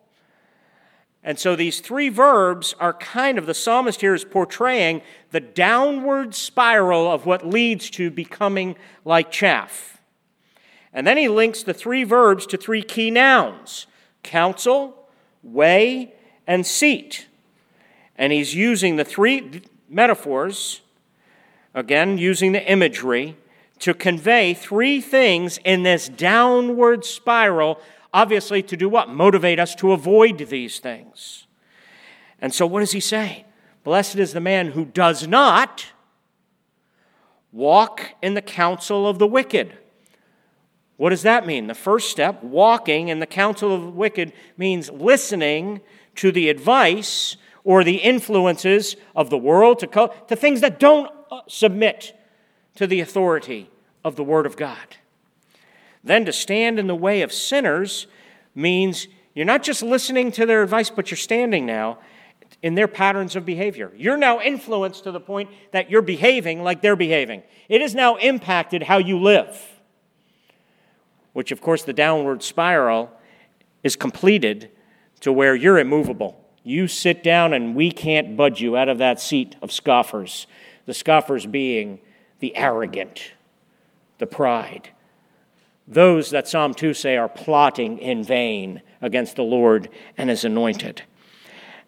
And 1.25 1.39
so 1.39 1.55
these 1.55 1.81
three 1.81 2.09
verbs 2.09 2.75
are 2.81 2.93
kind 2.93 3.39
of, 3.39 3.47
the 3.47 3.55
psalmist 3.55 4.01
here 4.01 4.15
is 4.15 4.25
portraying 4.25 5.03
the 5.31 5.41
downward 5.41 6.35
spiral 6.35 7.11
of 7.11 7.27
what 7.27 7.47
leads 7.47 7.91
to 7.91 8.11
becoming 8.11 8.77
like 9.05 9.31
chaff. 9.31 10.01
And 10.93 11.07
then 11.07 11.17
he 11.17 11.29
links 11.29 11.63
the 11.63 11.75
three 11.75 12.05
verbs 12.05 12.47
to 12.47 12.57
three 12.57 12.83
key 12.83 13.11
nouns 13.11 13.87
counsel, 14.23 15.09
way, 15.43 16.15
and 16.47 16.65
seat. 16.65 17.27
And 18.17 18.33
he's 18.33 18.55
using 18.55 18.97
the 18.97 19.05
three 19.05 19.63
metaphors, 19.89 20.83
again, 21.75 22.19
using 22.19 22.53
the 22.53 22.71
imagery, 22.71 23.37
to 23.81 23.95
convey 23.95 24.55
three 24.55 25.01
things 25.01 25.59
in 25.65 25.83
this 25.83 26.09
downward 26.09 27.05
spiral, 27.05 27.81
obviously, 28.15 28.63
to 28.63 28.77
do 28.77 28.89
what? 28.89 29.09
Motivate 29.09 29.59
us 29.59 29.75
to 29.77 29.93
avoid 29.93 30.39
these 30.39 30.79
things. 30.79 31.47
And 32.41 32.55
so, 32.55 32.67
what 32.67 32.81
does 32.81 32.93
he 32.93 33.01
say? 33.01 33.45
Blessed 33.83 34.17
is 34.17 34.33
the 34.33 34.41
man 34.41 34.69
who 34.69 34.85
does 34.85 35.27
not 35.27 35.87
walk 37.51 38.15
in 38.23 38.35
the 38.35 38.43
counsel 38.43 39.07
of 39.09 39.19
the 39.19 39.27
wicked. 39.27 39.77
What 40.97 41.11
does 41.11 41.23
that 41.23 41.47
mean? 41.47 41.67
The 41.67 41.75
first 41.75 42.11
step, 42.11 42.43
walking 42.45 43.09
in 43.09 43.19
the 43.19 43.27
counsel 43.27 43.75
of 43.75 43.83
the 43.83 43.89
wicked, 43.89 44.33
means 44.57 44.91
listening 44.91 45.81
to 46.17 46.31
the 46.31 46.49
advice 46.49 47.37
or 47.65 47.85
the 47.85 47.97
influences 47.97 48.97
of 49.15 49.31
the 49.31 49.39
world, 49.39 49.79
to, 49.79 50.11
to 50.29 50.37
things 50.37 50.61
that 50.61 50.79
don't 50.79 51.11
uh, 51.31 51.41
submit 51.49 52.19
to 52.75 52.87
the 52.87 53.01
authority 53.01 53.71
of 54.05 54.17
the 54.17 54.25
Word 54.25 54.47
of 54.47 54.57
God. 54.57 54.97
Then 56.03 56.25
to 56.25 56.33
stand 56.33 56.79
in 56.79 56.87
the 56.89 56.95
way 56.95 57.23
of 57.23 57.33
sinners 57.33 58.07
means 58.55 59.07
you're 59.35 59.47
not 59.47 59.63
just 59.63 59.83
listening 59.83 60.33
to 60.33 60.47
their 60.47 60.63
advice, 60.63 60.91
but 60.91 61.11
you're 61.11 61.17
standing 61.17 61.65
now 61.65 61.99
in 62.63 62.75
their 62.75 62.89
patterns 62.89 63.35
of 63.37 63.47
behavior. 63.47 63.93
You're 63.97 64.17
now 64.17 64.41
influenced 64.41 65.05
to 65.05 65.13
the 65.13 65.21
point 65.21 65.51
that 65.73 65.91
you're 65.91 66.03
behaving 66.03 66.63
like 66.63 66.83
they're 66.83 66.97
behaving. 66.97 67.43
It 67.69 67.81
has 67.81 67.95
now 67.95 68.17
impacted 68.17 68.83
how 68.83 68.99
you 68.99 69.19
live, 69.19 69.81
which, 71.33 71.53
of 71.53 71.61
course, 71.61 71.85
the 71.85 71.93
downward 71.93 72.43
spiral 72.43 73.11
is 73.83 73.97
completed 73.97 74.71
to 75.21 75.33
where 75.33 75.55
you're 75.55 75.79
immovable. 75.79 76.42
You 76.65 76.87
sit 76.87 77.23
down 77.23 77.53
and 77.53 77.75
we 77.75 77.91
can't 77.91 78.37
budge 78.37 78.61
you 78.61 78.77
out 78.77 78.89
of 78.89 78.99
that 78.99 79.21
seat 79.21 79.57
of 79.63 79.73
scoffers. 79.73 80.47
The 80.87 80.95
scoffers 80.95 81.47
being 81.47 82.01
the 82.39 82.57
arrogant, 82.57 83.33
the 84.19 84.27
pride. 84.27 84.91
Those 85.89 86.31
that 86.31 86.49
Psalm 86.49 86.75
2 86.75 86.95
say 86.95 87.17
are 87.17 87.29
plotting 87.29 87.99
in 87.99 88.23
vain 88.23 88.83
against 89.01 89.37
the 89.37 89.43
Lord 89.43 89.89
and 90.17 90.31
his 90.31 90.45
anointed. 90.45 91.03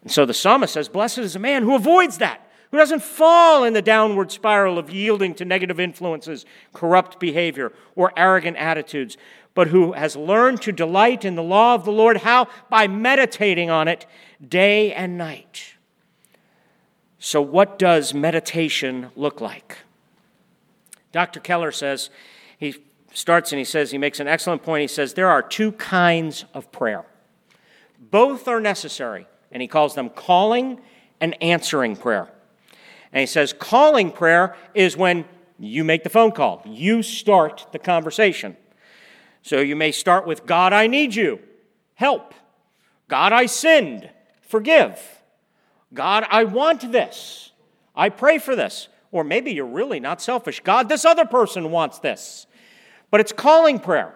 And 0.01 0.11
so 0.11 0.25
the 0.25 0.33
psalmist 0.33 0.73
says, 0.73 0.89
Blessed 0.89 1.19
is 1.19 1.35
a 1.35 1.39
man 1.39 1.63
who 1.63 1.75
avoids 1.75 2.17
that, 2.17 2.51
who 2.71 2.77
doesn't 2.77 3.01
fall 3.01 3.63
in 3.63 3.73
the 3.73 3.81
downward 3.81 4.31
spiral 4.31 4.77
of 4.77 4.91
yielding 4.91 5.33
to 5.35 5.45
negative 5.45 5.79
influences, 5.79 6.45
corrupt 6.73 7.19
behavior, 7.19 7.71
or 7.95 8.11
arrogant 8.17 8.57
attitudes, 8.57 9.17
but 9.53 9.69
who 9.69 9.93
has 9.93 10.17
learned 10.17 10.61
to 10.61 10.71
delight 10.73 11.23
in 11.23 11.35
the 11.35 11.43
law 11.43 11.73
of 11.73 11.85
the 11.85 11.91
Lord. 11.91 12.17
How? 12.17 12.47
By 12.69 12.87
meditating 12.87 13.69
on 13.69 13.87
it 13.87 14.05
day 14.45 14.93
and 14.93 15.17
night. 15.17 15.75
So, 17.19 17.41
what 17.41 17.79
does 17.79 18.13
meditation 18.13 19.09
look 19.15 19.41
like? 19.41 19.79
Dr. 21.11 21.39
Keller 21.39 21.71
says, 21.71 22.09
he 22.57 22.75
starts 23.13 23.51
and 23.51 23.59
he 23.59 23.65
says, 23.65 23.91
he 23.91 23.97
makes 23.97 24.19
an 24.19 24.27
excellent 24.27 24.63
point. 24.63 24.81
He 24.81 24.87
says, 24.87 25.13
there 25.13 25.29
are 25.29 25.41
two 25.41 25.71
kinds 25.71 26.45
of 26.53 26.71
prayer. 26.71 27.05
Both 28.11 28.47
are 28.47 28.59
necessary, 28.59 29.27
and 29.51 29.61
he 29.61 29.67
calls 29.67 29.95
them 29.95 30.09
calling 30.09 30.81
and 31.21 31.41
answering 31.41 31.95
prayer. 31.95 32.29
And 33.11 33.21
he 33.21 33.25
says, 33.25 33.53
calling 33.53 34.11
prayer 34.11 34.55
is 34.73 34.97
when 34.97 35.25
you 35.57 35.83
make 35.83 36.03
the 36.03 36.09
phone 36.09 36.31
call, 36.31 36.61
you 36.65 37.01
start 37.01 37.67
the 37.71 37.79
conversation. 37.79 38.57
So 39.41 39.61
you 39.61 39.75
may 39.75 39.91
start 39.91 40.27
with, 40.27 40.45
God, 40.45 40.73
I 40.73 40.87
need 40.87 41.15
you, 41.15 41.39
help. 41.93 42.33
God, 43.07 43.31
I 43.31 43.45
sinned, 43.45 44.09
forgive. 44.55 44.97
God, 45.93 46.25
I 46.29 46.45
want 46.45 46.89
this, 46.93 47.51
I 47.93 48.07
pray 48.07 48.37
for 48.37 48.55
this. 48.55 48.87
Or 49.11 49.23
maybe 49.23 49.51
you're 49.51 49.65
really 49.65 49.99
not 49.99 50.21
selfish. 50.21 50.61
God, 50.61 50.87
this 50.89 51.05
other 51.05 51.25
person 51.25 51.71
wants 51.71 51.99
this. 51.99 52.47
But 53.11 53.19
it's 53.21 53.31
calling 53.31 53.79
prayer. 53.79 54.13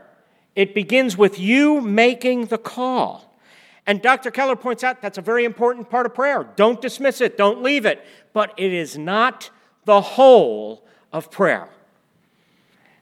It 0.56 0.74
begins 0.74 1.18
with 1.18 1.40
you 1.40 1.80
making 1.80 2.46
the 2.46 2.58
call. 2.58 3.38
And 3.86 4.02
Dr. 4.02 4.32
Keller 4.32 4.56
points 4.56 4.84
out 4.84 5.02
that's 5.02 5.18
a 5.18 5.22
very 5.22 5.46
important 5.46 5.90
part 5.90 6.06
of 6.06 6.14
prayer. 6.14 6.50
Don't 6.56 6.82
dismiss 6.82 7.22
it, 7.22 7.38
don't 7.38 7.62
leave 7.62 7.86
it. 7.86 8.06
But 8.34 8.54
it 8.58 8.74
is 8.74 8.98
not 8.98 9.50
the 9.86 10.02
whole 10.02 10.86
of 11.14 11.32
prayer. 11.32 11.68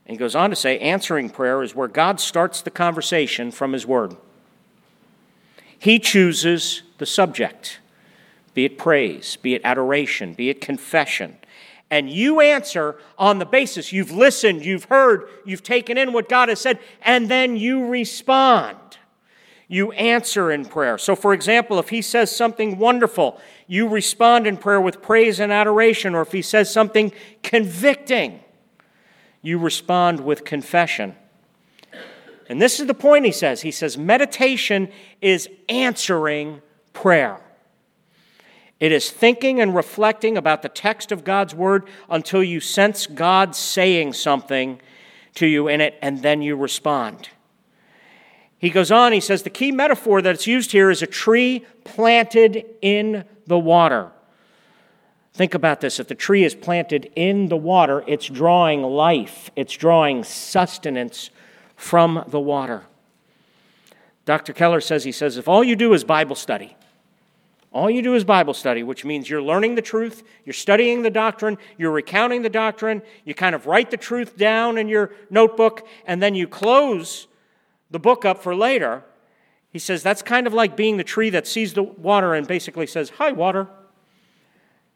And 0.06 0.14
he 0.14 0.16
goes 0.16 0.34
on 0.34 0.50
to 0.50 0.56
say 0.56 0.78
answering 0.78 1.30
prayer 1.30 1.62
is 1.62 1.74
where 1.74 1.88
God 1.88 2.20
starts 2.20 2.62
the 2.62 2.70
conversation 2.70 3.50
from 3.50 3.72
his 3.72 3.86
word. 3.86 4.16
He 5.78 5.98
chooses 5.98 6.82
the 6.98 7.06
subject, 7.06 7.80
be 8.54 8.64
it 8.64 8.78
praise, 8.78 9.36
be 9.36 9.54
it 9.54 9.62
adoration, 9.64 10.34
be 10.34 10.50
it 10.50 10.60
confession 10.60 11.36
and 11.90 12.10
you 12.10 12.40
answer 12.40 12.96
on 13.16 13.38
the 13.38 13.46
basis 13.46 13.92
you've 13.92 14.10
listened, 14.10 14.64
you've 14.64 14.84
heard, 14.84 15.28
you've 15.44 15.62
taken 15.62 15.96
in 15.96 16.12
what 16.12 16.28
God 16.28 16.48
has 16.48 16.60
said, 16.60 16.78
and 17.02 17.28
then 17.28 17.56
you 17.56 17.86
respond. 17.86 18.76
You 19.68 19.92
answer 19.92 20.50
in 20.50 20.64
prayer. 20.64 20.96
So, 20.98 21.14
for 21.14 21.34
example, 21.34 21.78
if 21.78 21.90
He 21.90 22.02
says 22.02 22.34
something 22.34 22.78
wonderful, 22.78 23.40
you 23.66 23.88
respond 23.88 24.46
in 24.46 24.56
prayer 24.56 24.80
with 24.80 25.02
praise 25.02 25.40
and 25.40 25.52
adoration, 25.52 26.14
or 26.14 26.22
if 26.22 26.32
He 26.32 26.42
says 26.42 26.72
something 26.72 27.12
convicting, 27.42 28.40
you 29.42 29.58
respond 29.58 30.20
with 30.20 30.44
confession. 30.44 31.14
And 32.48 32.60
this 32.62 32.80
is 32.80 32.86
the 32.86 32.94
point 32.94 33.24
He 33.24 33.32
says. 33.32 33.62
He 33.62 33.70
says, 33.70 33.98
meditation 33.98 34.88
is 35.20 35.48
answering 35.68 36.62
prayer. 36.92 37.40
It 38.80 38.92
is 38.92 39.10
thinking 39.10 39.60
and 39.60 39.74
reflecting 39.74 40.36
about 40.36 40.62
the 40.62 40.68
text 40.68 41.10
of 41.10 41.24
God's 41.24 41.54
word 41.54 41.88
until 42.08 42.42
you 42.42 42.60
sense 42.60 43.06
God 43.06 43.56
saying 43.56 44.12
something 44.12 44.80
to 45.34 45.46
you 45.46 45.68
in 45.68 45.80
it, 45.80 45.98
and 46.00 46.22
then 46.22 46.42
you 46.42 46.56
respond. 46.56 47.28
He 48.56 48.70
goes 48.70 48.90
on, 48.90 49.12
he 49.12 49.20
says 49.20 49.42
the 49.42 49.50
key 49.50 49.70
metaphor 49.70 50.20
that's 50.20 50.46
used 50.46 50.72
here 50.72 50.90
is 50.90 51.02
a 51.02 51.06
tree 51.06 51.64
planted 51.84 52.64
in 52.82 53.24
the 53.46 53.58
water. 53.58 54.10
Think 55.32 55.54
about 55.54 55.80
this. 55.80 56.00
If 56.00 56.08
the 56.08 56.16
tree 56.16 56.44
is 56.44 56.56
planted 56.56 57.12
in 57.14 57.48
the 57.48 57.56
water, 57.56 58.02
it's 58.08 58.26
drawing 58.26 58.82
life, 58.82 59.50
it's 59.54 59.74
drawing 59.74 60.24
sustenance 60.24 61.30
from 61.78 62.24
the 62.26 62.40
water. 62.40 62.82
Dr. 64.26 64.52
Keller 64.52 64.80
says, 64.80 65.04
he 65.04 65.12
says, 65.12 65.38
if 65.38 65.48
all 65.48 65.64
you 65.64 65.76
do 65.76 65.94
is 65.94 66.04
Bible 66.04 66.34
study, 66.34 66.76
all 67.72 67.88
you 67.88 68.02
do 68.02 68.14
is 68.14 68.24
Bible 68.24 68.52
study, 68.52 68.82
which 68.82 69.04
means 69.04 69.30
you're 69.30 69.40
learning 69.40 69.76
the 69.76 69.82
truth, 69.82 70.24
you're 70.44 70.52
studying 70.52 71.02
the 71.02 71.10
doctrine, 71.10 71.56
you're 71.78 71.92
recounting 71.92 72.42
the 72.42 72.50
doctrine, 72.50 73.00
you 73.24 73.32
kind 73.32 73.54
of 73.54 73.66
write 73.66 73.90
the 73.92 73.96
truth 73.96 74.36
down 74.36 74.76
in 74.76 74.88
your 74.88 75.12
notebook, 75.30 75.86
and 76.04 76.20
then 76.20 76.34
you 76.34 76.48
close 76.48 77.28
the 77.90 78.00
book 78.00 78.24
up 78.24 78.42
for 78.42 78.56
later. 78.56 79.04
He 79.70 79.78
says 79.78 80.02
that's 80.02 80.20
kind 80.20 80.46
of 80.48 80.52
like 80.52 80.76
being 80.76 80.96
the 80.96 81.04
tree 81.04 81.30
that 81.30 81.46
sees 81.46 81.74
the 81.74 81.84
water 81.84 82.34
and 82.34 82.46
basically 82.46 82.86
says, 82.86 83.10
Hi, 83.18 83.30
water. 83.30 83.68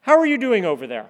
How 0.01 0.19
are 0.19 0.25
you 0.25 0.37
doing 0.37 0.65
over 0.65 0.85
there? 0.85 1.07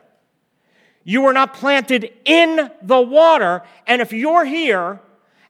You 1.03 1.21
were 1.21 1.33
not 1.33 1.55
planted 1.55 2.13
in 2.25 2.71
the 2.81 3.01
water, 3.01 3.63
and 3.87 4.01
if 4.01 4.13
you're 4.13 4.45
here 4.45 4.99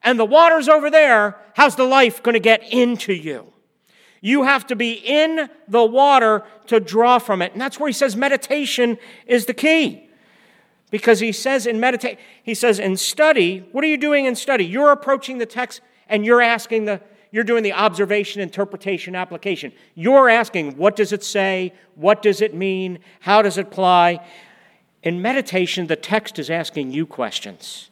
and 0.03 0.19
the 0.19 0.25
water's 0.25 0.67
over 0.67 0.91
there, 0.91 1.37
how's 1.53 1.75
the 1.75 1.85
life 1.85 2.21
going 2.21 2.33
to 2.33 2.39
get 2.39 2.71
into 2.71 3.13
you? 3.13 3.53
You 4.21 4.43
have 4.43 4.67
to 4.67 4.75
be 4.75 4.93
in 4.93 5.49
the 5.67 5.83
water 5.83 6.43
to 6.67 6.79
draw 6.79 7.19
from 7.19 7.41
it. 7.41 7.51
And 7.51 7.61
that's 7.61 7.79
where 7.79 7.89
he 7.89 7.93
says 7.93 8.15
meditation 8.15 8.97
is 9.27 9.47
the 9.47 9.53
key. 9.53 10.09
Because 10.91 11.19
he 11.19 11.31
says 11.31 11.65
in 11.65 11.79
meditate, 11.79 12.19
he 12.41 12.53
says 12.53 12.79
in 12.79 12.95
study, 12.97 13.67
what 13.71 13.83
are 13.83 13.87
you 13.87 13.97
doing 13.97 14.25
in 14.25 14.35
study? 14.35 14.65
You're 14.65 14.91
approaching 14.91 15.39
the 15.39 15.45
text 15.45 15.81
and 16.07 16.25
you're 16.25 16.41
asking 16.41 16.85
the 16.85 17.01
you're 17.31 17.43
doing 17.43 17.63
the 17.63 17.73
observation, 17.73 18.43
interpretation, 18.43 19.15
application. 19.15 19.73
You're 19.95 20.29
asking, 20.29 20.77
what 20.77 20.95
does 20.95 21.11
it 21.11 21.23
say? 21.23 21.73
What 21.95 22.21
does 22.21 22.41
it 22.41 22.53
mean? 22.53 22.99
How 23.21 23.41
does 23.41 23.57
it 23.57 23.65
apply? 23.65 24.23
In 25.01 25.19
meditation, 25.19 25.87
the 25.87 25.95
text 25.95 26.37
is 26.37 26.51
asking 26.51 26.91
you 26.91 27.07
questions. 27.07 27.89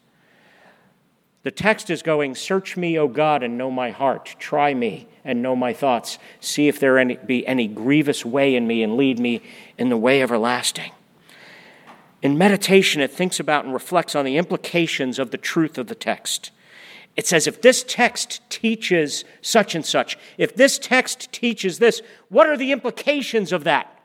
The 1.44 1.52
text 1.52 1.90
is 1.90 2.04
going, 2.04 2.36
Search 2.36 2.78
me, 2.78 2.98
O 3.00 3.08
God, 3.08 3.42
and 3.42 3.58
know 3.58 3.72
my 3.72 3.92
heart. 3.92 4.36
Try 4.38 4.74
me 4.74 5.08
and 5.24 5.42
know 5.42 5.56
my 5.56 5.74
thoughts. 5.74 6.20
See 6.40 6.68
if 6.68 6.80
there 6.80 7.00
any, 7.00 7.18
be 7.18 7.46
any 7.48 7.68
grievous 7.68 8.24
way 8.26 8.56
in 8.56 8.68
me 8.68 8.84
and 8.84 8.96
lead 8.96 9.20
me 9.20 9.42
in 9.78 9.90
the 9.90 9.98
way 9.98 10.22
everlasting. 10.22 10.92
In 12.22 12.38
meditation, 12.38 13.02
it 13.02 13.12
thinks 13.12 13.40
about 13.40 13.66
and 13.66 13.74
reflects 13.74 14.16
on 14.16 14.26
the 14.26 14.38
implications 14.38 15.18
of 15.18 15.32
the 15.32 15.38
truth 15.38 15.78
of 15.78 15.88
the 15.88 15.96
text. 15.96 16.52
It 17.16 17.28
says, 17.28 17.48
if 17.48 17.62
this 17.62 17.84
text 17.88 18.42
teaches 18.50 19.26
such 19.42 19.76
and 19.76 19.86
such, 19.86 20.18
if 20.38 20.56
this 20.56 20.78
text 20.78 21.32
teaches 21.32 21.80
this, 21.80 22.02
what 22.30 22.48
are 22.48 22.56
the 22.56 22.72
implications 22.72 23.52
of 23.52 23.64
that 23.64 24.00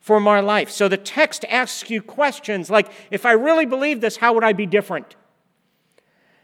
for 0.00 0.20
my 0.20 0.40
life? 0.40 0.70
So 0.70 0.86
the 0.86 0.96
text 0.96 1.44
asks 1.48 1.90
you 1.90 2.02
questions 2.02 2.70
like, 2.70 2.90
if 3.10 3.24
I 3.24 3.32
really 3.32 3.66
believe 3.66 4.00
this, 4.00 4.18
how 4.18 4.34
would 4.34 4.44
I 4.44 4.52
be 4.52 4.66
different? 4.66 5.16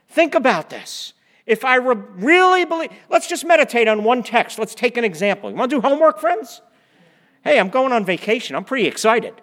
Think 0.09 0.35
about 0.35 0.71
this. 0.71 1.13
If 1.47 1.65
I 1.65 1.77
re- 1.77 1.97
really 2.17 2.65
believe, 2.65 2.91
let's 3.09 3.29
just 3.29 3.45
meditate 3.45 3.89
on 3.89 4.03
one 4.05 4.23
text. 4.23 4.59
Let's 4.59 4.75
take 4.75 4.97
an 4.97 5.05
example. 5.05 5.51
You 5.51 5.57
want 5.57 5.71
to 5.71 5.77
do 5.77 5.81
homework, 5.81 6.19
friends? 6.19 6.61
Hey, 7.45 7.61
I'm 7.61 7.69
going 7.69 7.93
on 7.93 8.05
vacation. 8.05 8.57
I'm 8.57 8.65
pretty 8.65 8.87
excited. 8.87 9.35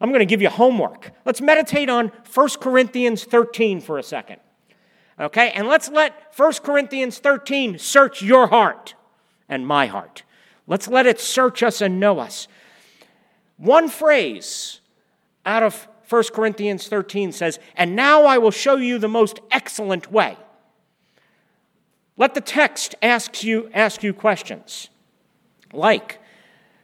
I'm 0.00 0.10
going 0.10 0.20
to 0.20 0.26
give 0.26 0.40
you 0.40 0.48
homework. 0.48 1.10
Let's 1.24 1.40
meditate 1.40 1.90
on 1.90 2.12
1 2.32 2.48
Corinthians 2.60 3.24
13 3.24 3.80
for 3.80 3.98
a 3.98 4.02
second. 4.02 4.40
Okay? 5.18 5.50
And 5.50 5.66
let's 5.66 5.88
let 5.88 6.32
1 6.36 6.52
Corinthians 6.62 7.18
13 7.18 7.78
search 7.78 8.22
your 8.22 8.46
heart 8.46 8.94
and 9.48 9.66
my 9.66 9.86
heart. 9.86 10.22
Let's 10.68 10.86
let 10.86 11.06
it 11.06 11.18
search 11.18 11.62
us 11.62 11.80
and 11.80 11.98
know 11.98 12.20
us. 12.20 12.46
One 13.56 13.88
phrase 13.88 14.80
out 15.44 15.64
of 15.64 15.88
1 16.08 16.24
Corinthians 16.32 16.88
13 16.88 17.32
says, 17.32 17.58
And 17.76 17.94
now 17.94 18.24
I 18.24 18.38
will 18.38 18.50
show 18.50 18.76
you 18.76 18.98
the 18.98 19.08
most 19.08 19.40
excellent 19.50 20.10
way. 20.10 20.36
Let 22.16 22.34
the 22.34 22.40
text 22.40 22.94
ask 23.02 23.44
you, 23.44 23.70
ask 23.74 24.02
you 24.02 24.12
questions 24.12 24.88
like, 25.72 26.18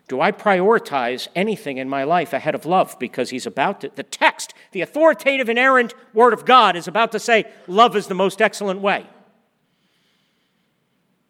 do 0.06 0.20
I 0.20 0.32
prioritize 0.32 1.28
anything 1.34 1.78
in 1.78 1.88
my 1.88 2.04
life 2.04 2.34
ahead 2.34 2.54
of 2.54 2.66
love? 2.66 2.98
Because 2.98 3.30
he's 3.30 3.46
about 3.46 3.80
to, 3.80 3.90
the 3.94 4.02
text, 4.02 4.52
the 4.72 4.82
authoritative, 4.82 5.48
inerrant 5.48 5.94
word 6.12 6.34
of 6.34 6.44
God 6.44 6.76
is 6.76 6.86
about 6.86 7.10
to 7.12 7.18
say, 7.18 7.50
love 7.66 7.96
is 7.96 8.06
the 8.06 8.14
most 8.14 8.42
excellent 8.42 8.80
way. 8.80 9.06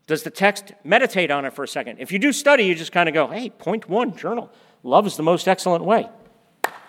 Does 0.07 0.25
the 0.25 0.31
text 0.31 0.73
meditate 0.83 1.31
on 1.31 1.45
it 1.45 1.55
for 1.55 1.63
a 1.63 1.69
second? 1.69 1.99
If 2.01 2.11
you 2.11 2.19
do 2.19 2.33
study, 2.33 2.65
you 2.65 2.75
just 2.75 2.93
kind 2.93 3.09
of 3.09 3.15
go, 3.15 3.29
hey, 3.29 3.51
point 3.51 3.89
one, 3.89 4.17
journal. 4.17 4.51
Love 4.83 5.07
is 5.07 5.17
the 5.17 5.23
most 5.23 5.47
excellent 5.47 5.85
way 5.85 6.09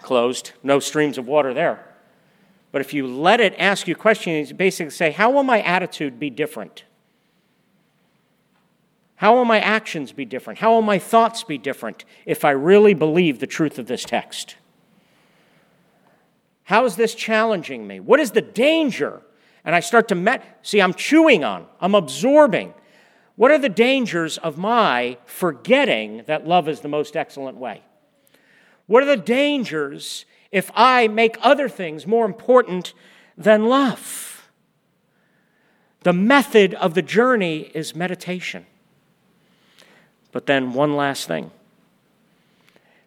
closed, 0.06 0.54
no 0.64 0.80
streams 0.80 1.18
of 1.18 1.28
water 1.28 1.54
there. 1.54 1.84
But 2.72 2.82
if 2.82 2.94
you 2.94 3.08
let 3.08 3.42
it 3.42 3.56
ask 3.58 3.88
you 3.88 3.96
questions, 3.96 4.54
basically 4.54 4.92
say, 4.92 5.12
How 5.12 5.30
will 5.32 5.44
my 5.44 5.62
attitude 5.62 6.20
be 6.20 6.30
different? 6.30 6.86
How 9.18 9.34
will 9.34 9.46
my 9.46 9.60
actions 9.60 10.12
be 10.12 10.26
different? 10.26 10.60
How 10.60 10.72
will 10.74 10.82
my 10.82 11.00
thoughts 11.00 11.44
be 11.44 11.58
different 11.58 12.06
if 12.26 12.46
I 12.46 12.52
really 12.52 12.94
believe 12.94 13.40
the 13.40 13.48
truth 13.48 13.80
of 13.80 13.88
this 13.88 14.04
text? 14.04 14.58
How 16.66 16.86
is 16.86 16.96
this 16.96 17.16
challenging 17.16 17.88
me? 17.88 18.00
What 18.00 18.20
is 18.20 18.32
the 18.32 18.42
danger? 18.42 19.22
And 19.64 19.74
I 19.74 19.80
start 19.80 20.10
to 20.10 20.16
met 20.16 20.60
see 20.62 20.82
I'm 20.82 20.94
chewing 20.94 21.44
on, 21.44 21.66
I'm 21.80 21.96
absorbing. 21.96 22.74
What 23.38 23.52
are 23.52 23.58
the 23.58 23.70
dangers 23.70 24.38
of 24.38 24.58
my 24.58 25.18
forgetting 25.26 26.24
that 26.28 26.48
love 26.48 26.70
is 26.70 26.82
the 26.82 26.88
most 26.88 27.18
excellent 27.18 27.58
way? 27.58 27.82
What 28.88 29.04
are 29.04 29.08
the 29.08 29.18
dangers 29.18 30.26
if 30.52 30.72
I 30.76 31.08
make 31.08 31.38
other 31.42 31.68
things 31.68 32.06
more 32.06 32.26
important 32.26 32.94
than 33.38 33.66
love? 33.66 34.50
The 36.02 36.14
method 36.14 36.76
of 36.76 36.94
the 36.94 37.02
journey 37.02 37.72
is 37.74 37.96
meditation. 37.96 38.68
But 40.32 40.46
then, 40.46 40.74
one 40.74 40.96
last 40.96 41.28
thing 41.28 41.50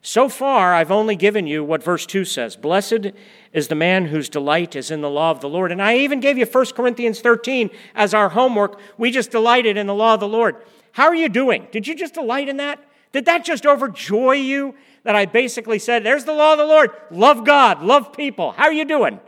So 0.02 0.28
far, 0.28 0.74
I've 0.74 0.90
only 0.90 1.14
given 1.14 1.46
you 1.46 1.62
what 1.62 1.82
verse 1.82 2.06
2 2.06 2.24
says 2.24 2.56
Blessed 2.56 3.12
is 3.52 3.68
the 3.68 3.76
man 3.76 4.06
whose 4.06 4.28
delight 4.28 4.74
is 4.74 4.90
in 4.90 5.00
the 5.00 5.10
law 5.10 5.30
of 5.30 5.40
the 5.40 5.48
Lord. 5.48 5.70
And 5.70 5.80
I 5.80 5.98
even 5.98 6.18
gave 6.18 6.38
you 6.38 6.46
1 6.46 6.66
Corinthians 6.74 7.20
13 7.20 7.70
as 7.94 8.14
our 8.14 8.30
homework. 8.30 8.80
We 8.96 9.12
just 9.12 9.30
delighted 9.30 9.76
in 9.76 9.86
the 9.86 9.94
law 9.94 10.14
of 10.14 10.20
the 10.20 10.26
Lord. 10.26 10.56
How 10.92 11.04
are 11.04 11.14
you 11.14 11.28
doing? 11.28 11.68
Did 11.70 11.86
you 11.86 11.94
just 11.94 12.14
delight 12.14 12.48
in 12.48 12.56
that? 12.56 12.82
Did 13.12 13.26
that 13.26 13.44
just 13.44 13.64
overjoy 13.64 14.44
you 14.44 14.74
that 15.04 15.16
I 15.16 15.26
basically 15.26 15.78
said, 15.78 16.04
There's 16.04 16.24
the 16.24 16.34
law 16.34 16.52
of 16.52 16.58
the 16.58 16.66
Lord. 16.66 16.90
Love 17.10 17.44
God, 17.44 17.82
love 17.82 18.12
people. 18.12 18.52
How 18.52 18.64
are 18.64 18.72
you 18.72 18.84
doing? 18.84 19.20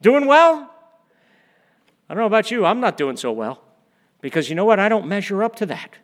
Doing 0.00 0.26
well? 0.26 0.70
I 2.08 2.14
don't 2.14 2.22
know 2.22 2.26
about 2.26 2.50
you. 2.50 2.64
I'm 2.64 2.80
not 2.80 2.96
doing 2.96 3.16
so 3.16 3.30
well 3.30 3.62
because 4.20 4.48
you 4.48 4.54
know 4.54 4.64
what? 4.64 4.80
I 4.80 4.88
don't 4.88 5.06
measure 5.06 5.42
up 5.44 5.56
to 5.56 5.66
that. 5.66 5.96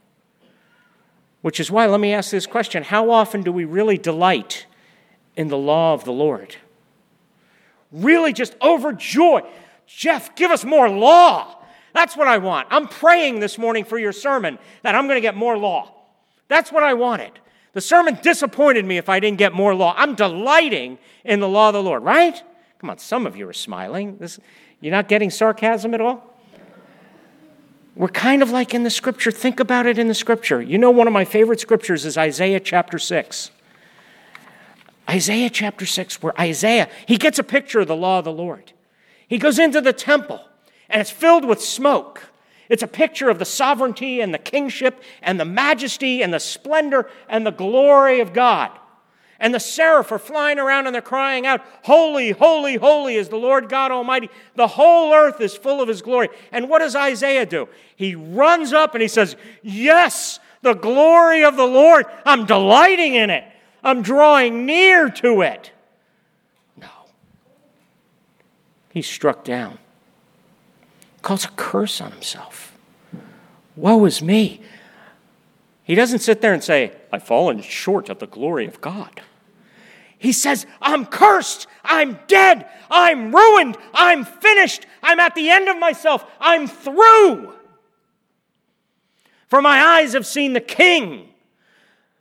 Which 1.43 1.61
is 1.61 1.71
why, 1.71 1.87
let 1.87 2.01
me 2.01 2.13
ask 2.13 2.31
this 2.31 2.47
question 2.47 2.83
How 2.83 3.11
often 3.11 3.43
do 3.43 3.53
we 3.53 3.65
really 3.65 3.99
delight 3.99 4.67
in 5.37 5.49
the 5.49 5.59
law 5.59 5.95
of 5.95 6.05
the 6.05 6.13
Lord? 6.13 6.57
Really 7.93 8.33
just 8.33 8.59
overjoy. 8.59 9.47
Jeff, 9.87 10.35
give 10.35 10.51
us 10.51 10.65
more 10.65 10.89
law. 10.89 11.57
That's 11.95 12.17
what 12.17 12.29
I 12.29 12.39
want. 12.39 12.69
I'm 12.71 12.89
praying 12.89 13.41
this 13.41 13.59
morning 13.59 13.85
for 13.85 13.99
your 13.99 14.13
sermon 14.13 14.59
that 14.83 14.95
I'm 14.95 15.07
going 15.07 15.17
to 15.17 15.23
get 15.23 15.37
more 15.37 15.57
law. 15.57 15.93
That's 16.49 16.71
what 16.71 16.83
I 16.83 16.95
wanted. 16.95 17.33
The 17.77 17.83
sermon 17.83 18.19
disappointed 18.23 18.87
me 18.87 18.97
if 18.97 19.11
I 19.11 19.21
didn't 19.21 19.37
get 19.37 19.53
more 19.53 19.75
law. 19.75 19.93
I'm 19.99 20.15
delighting 20.15 20.97
in 21.27 21.41
the 21.41 21.49
law 21.49 21.69
of 21.69 21.75
the 21.75 21.83
Lord, 21.83 22.03
right? 22.03 22.43
Come 22.79 22.89
on, 22.89 22.97
some 22.97 23.27
of 23.27 23.37
you 23.37 23.47
are 23.51 23.53
smiling. 23.53 24.17
This, 24.17 24.41
you're 24.81 24.93
not 24.93 25.09
getting 25.09 25.29
sarcasm 25.29 25.93
at 25.93 26.01
all? 26.01 26.25
We're 27.95 28.09
kind 28.09 28.43
of 28.43 28.51
like 28.51 28.73
in 28.73 28.83
the 28.83 28.89
scripture. 28.89 29.31
Think 29.31 29.61
about 29.61 29.85
it 29.85 29.99
in 29.99 30.09
the 30.09 30.15
scripture. 30.15 30.63
You 30.63 30.79
know, 30.79 30.91
one 30.91 31.07
of 31.07 31.13
my 31.13 31.27
favorite 31.27 31.61
scriptures 31.61 32.07
is 32.07 32.17
Isaiah 32.17 32.61
chapter 32.61 32.99
6. 32.99 33.51
Isaiah 35.11 35.51
chapter 35.51 35.85
6, 35.85 36.23
where 36.23 36.41
Isaiah, 36.41 36.89
he 37.05 37.19
gets 37.19 37.39
a 37.39 37.45
picture 37.45 37.81
of 37.81 37.89
the 37.89 37.95
law 37.95 38.21
of 38.21 38.25
the 38.25 38.33
Lord. 38.33 38.73
He 39.29 39.37
goes 39.37 39.59
into 39.59 39.83
the 39.83 39.93
temple, 39.93 40.41
and 40.89 41.03
it's 41.03 41.11
filled 41.11 41.45
with 41.45 41.61
smoke. 41.61 42.23
It's 42.69 42.83
a 42.83 42.89
picture 42.89 43.29
of 43.29 43.39
the 43.39 43.45
sovereignty 43.45 44.21
and 44.21 44.35
the 44.35 44.39
kingship 44.39 45.03
and 45.23 45.39
the 45.39 45.45
majesty 45.45 46.23
and 46.23 46.33
the 46.33 46.41
splendor 46.41 47.09
and 47.29 47.47
the 47.47 47.53
glory 47.53 48.21
of 48.21 48.33
God. 48.33 48.71
And 49.39 49.55
the 49.55 49.61
seraph 49.61 50.11
are 50.13 50.19
flying 50.19 50.59
around 50.59 50.87
and 50.87 50.95
they're 50.95 51.03
crying 51.03 51.47
out, 51.47 51.61
Holy, 51.83 52.31
holy, 52.31 52.77
holy 52.77 53.17
is 53.17 53.29
the 53.29 53.37
Lord 53.37 53.69
God 53.69 53.91
Almighty. 53.91 54.31
The 54.55 54.67
whole 54.67 55.13
earth 55.13 55.41
is 55.41 55.55
full 55.55 55.83
of 55.83 55.89
his 55.89 56.01
glory. 56.01 56.29
And 56.53 56.71
what 56.71 56.79
does 56.79 56.97
Isaiah 56.97 57.45
do? 57.45 57.69
He 57.97 58.15
runs 58.15 58.73
up 58.73 58.95
and 58.95 59.03
he 59.03 59.09
says, 59.09 59.37
Yes, 59.63 60.41
the 60.63 60.75
glory 60.75 61.45
of 61.45 61.57
the 61.57 61.67
Lord. 61.67 62.07
I'm 62.25 62.47
delighting 62.47 63.15
in 63.15 63.29
it. 63.29 63.45
I'm 63.83 64.03
drawing 64.03 64.65
near 64.65 65.11
to 65.11 65.43
it. 65.43 65.71
No. 66.77 66.89
He's 68.91 69.07
struck 69.07 69.45
down, 69.45 69.79
calls 71.27 71.45
a 71.45 71.49
curse 71.57 72.01
on 72.01 72.13
himself. 72.13 72.79
Woe 73.75 74.05
is 74.05 74.23
me. 74.23 74.61
He 75.83 75.97
doesn't 75.97 76.21
sit 76.21 76.41
there 76.41 76.55
and 76.55 76.63
say, 76.63 76.93
I've 77.13 77.25
fallen 77.25 77.63
short 77.63 78.09
of 78.09 78.21
the 78.21 78.29
glory 78.29 78.65
of 78.69 78.81
God. 78.81 79.21
He 80.17 80.33
says, 80.33 80.67
I'm 80.81 81.05
cursed. 81.05 81.67
I'm 81.83 82.21
dead. 82.29 82.69
I'm 82.89 83.35
ruined. 83.35 83.77
I'm 83.93 84.25
finished. 84.25 84.87
I'm 85.03 85.19
at 85.19 85.35
the 85.35 85.51
end 85.51 85.69
of 85.69 85.77
myself. 85.81 86.25
I'm 86.39 86.69
through. 86.69 87.53
For 89.49 89.61
my 89.61 89.83
eyes 89.83 90.13
have 90.13 90.27
seen 90.27 90.53
the 90.53 90.61
King, 90.61 91.31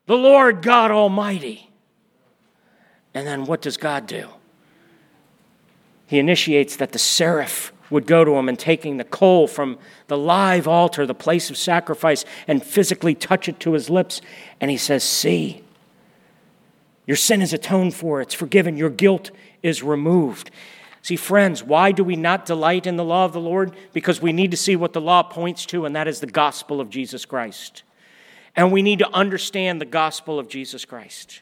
the 0.08 0.18
Lord 0.18 0.64
God 0.64 0.90
Almighty. 0.90 1.70
And 3.14 3.28
then 3.28 3.46
what 3.46 3.62
does 3.62 3.78
God 3.78 4.08
do? 4.08 4.30
He 6.08 6.18
initiates 6.18 6.78
that 6.78 6.92
the 6.92 7.00
seraph 7.00 7.72
would 7.90 8.08
go 8.08 8.24
to 8.24 8.36
him 8.36 8.50
and 8.50 8.58
taking 8.58 8.98
the 8.98 9.04
coal 9.04 9.48
from 9.48 9.78
the 10.08 10.18
live 10.18 10.68
altar, 10.68 11.06
the 11.06 11.14
place 11.14 11.50
of 11.50 11.58
sacrifice, 11.58 12.26
and 12.48 12.64
physically 12.64 13.16
touch 13.16 13.48
it 13.48 13.60
to 13.60 13.74
his 13.74 13.90
lips. 13.90 14.22
And 14.60 14.72
he 14.72 14.78
says, 14.78 15.04
See, 15.04 15.64
your 17.06 17.18
sin 17.18 17.42
is 17.42 17.54
atoned 17.54 17.94
for, 17.94 18.22
it's 18.22 18.34
forgiven, 18.34 18.78
your 18.78 18.90
guilt 18.90 19.32
is 19.62 19.84
removed. 19.84 20.52
See, 21.02 21.16
friends, 21.16 21.64
why 21.64 21.92
do 21.92 22.04
we 22.04 22.16
not 22.16 22.48
delight 22.48 22.88
in 22.88 22.96
the 22.96 23.04
law 23.04 23.26
of 23.26 23.34
the 23.34 23.40
Lord? 23.40 23.76
Because 23.94 24.22
we 24.22 24.34
need 24.34 24.50
to 24.52 24.58
see 24.58 24.76
what 24.76 24.94
the 24.94 25.02
law 25.02 25.22
points 25.22 25.66
to, 25.68 25.86
and 25.86 25.96
that 25.96 26.08
is 26.08 26.20
the 26.20 26.26
gospel 26.26 26.82
of 26.82 26.90
Jesus 26.90 27.26
Christ. 27.26 27.84
And 28.56 28.72
we 28.72 28.82
need 28.82 29.00
to 29.00 29.14
understand 29.14 29.80
the 29.80 29.86
gospel 29.86 30.40
of 30.40 30.48
Jesus 30.48 30.84
Christ. 30.84 31.42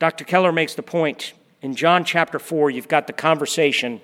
Dr. 0.00 0.24
Keller 0.24 0.50
makes 0.50 0.74
the 0.74 0.82
point 0.82 1.34
in 1.62 1.74
John 1.74 2.04
chapter 2.04 2.38
4, 2.38 2.70
you've 2.70 2.88
got 2.88 3.06
the 3.06 3.12
conversation 3.12 4.00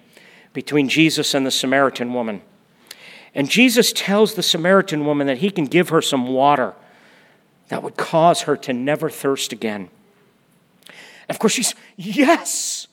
between 0.53 0.89
Jesus 0.89 1.35
and 1.35 1.47
the 1.47 1.51
Samaritan 1.51 2.13
woman. 2.13 2.43
And 3.35 3.49
Jesus 3.49 3.93
tells 3.93 4.35
the 4.35 4.43
Samaritan 4.43 5.07
woman 5.07 5.27
that 5.27 5.39
he 5.39 5.51
can 5.51 5.67
give 5.67 5.89
her 5.89 6.03
some 6.03 6.29
water 6.29 6.75
that 7.69 7.83
would 7.83 7.97
cause 7.97 8.43
her 8.43 8.57
to 8.59 8.73
never 8.73 9.09
thirst 9.09 9.53
again. 9.53 9.89
And 10.87 11.31
of 11.31 11.39
course, 11.39 11.55
she's, 11.55 11.75
yes! 11.97 12.87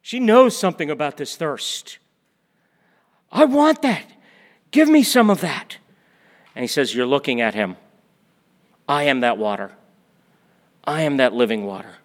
She 0.00 0.20
knows 0.20 0.56
something 0.56 0.90
about 0.90 1.16
this 1.16 1.36
thirst. 1.36 1.98
I 3.30 3.44
want 3.44 3.82
that. 3.82 4.04
Give 4.70 4.88
me 4.88 5.02
some 5.02 5.30
of 5.30 5.40
that. 5.40 5.78
And 6.54 6.62
he 6.62 6.68
says, 6.68 6.94
You're 6.94 7.06
looking 7.06 7.40
at 7.40 7.54
him. 7.54 7.76
I 8.88 9.04
am 9.04 9.20
that 9.20 9.36
water. 9.36 9.72
I 10.84 11.02
am 11.02 11.16
that 11.16 11.32
living 11.34 11.66
water. 11.66 11.96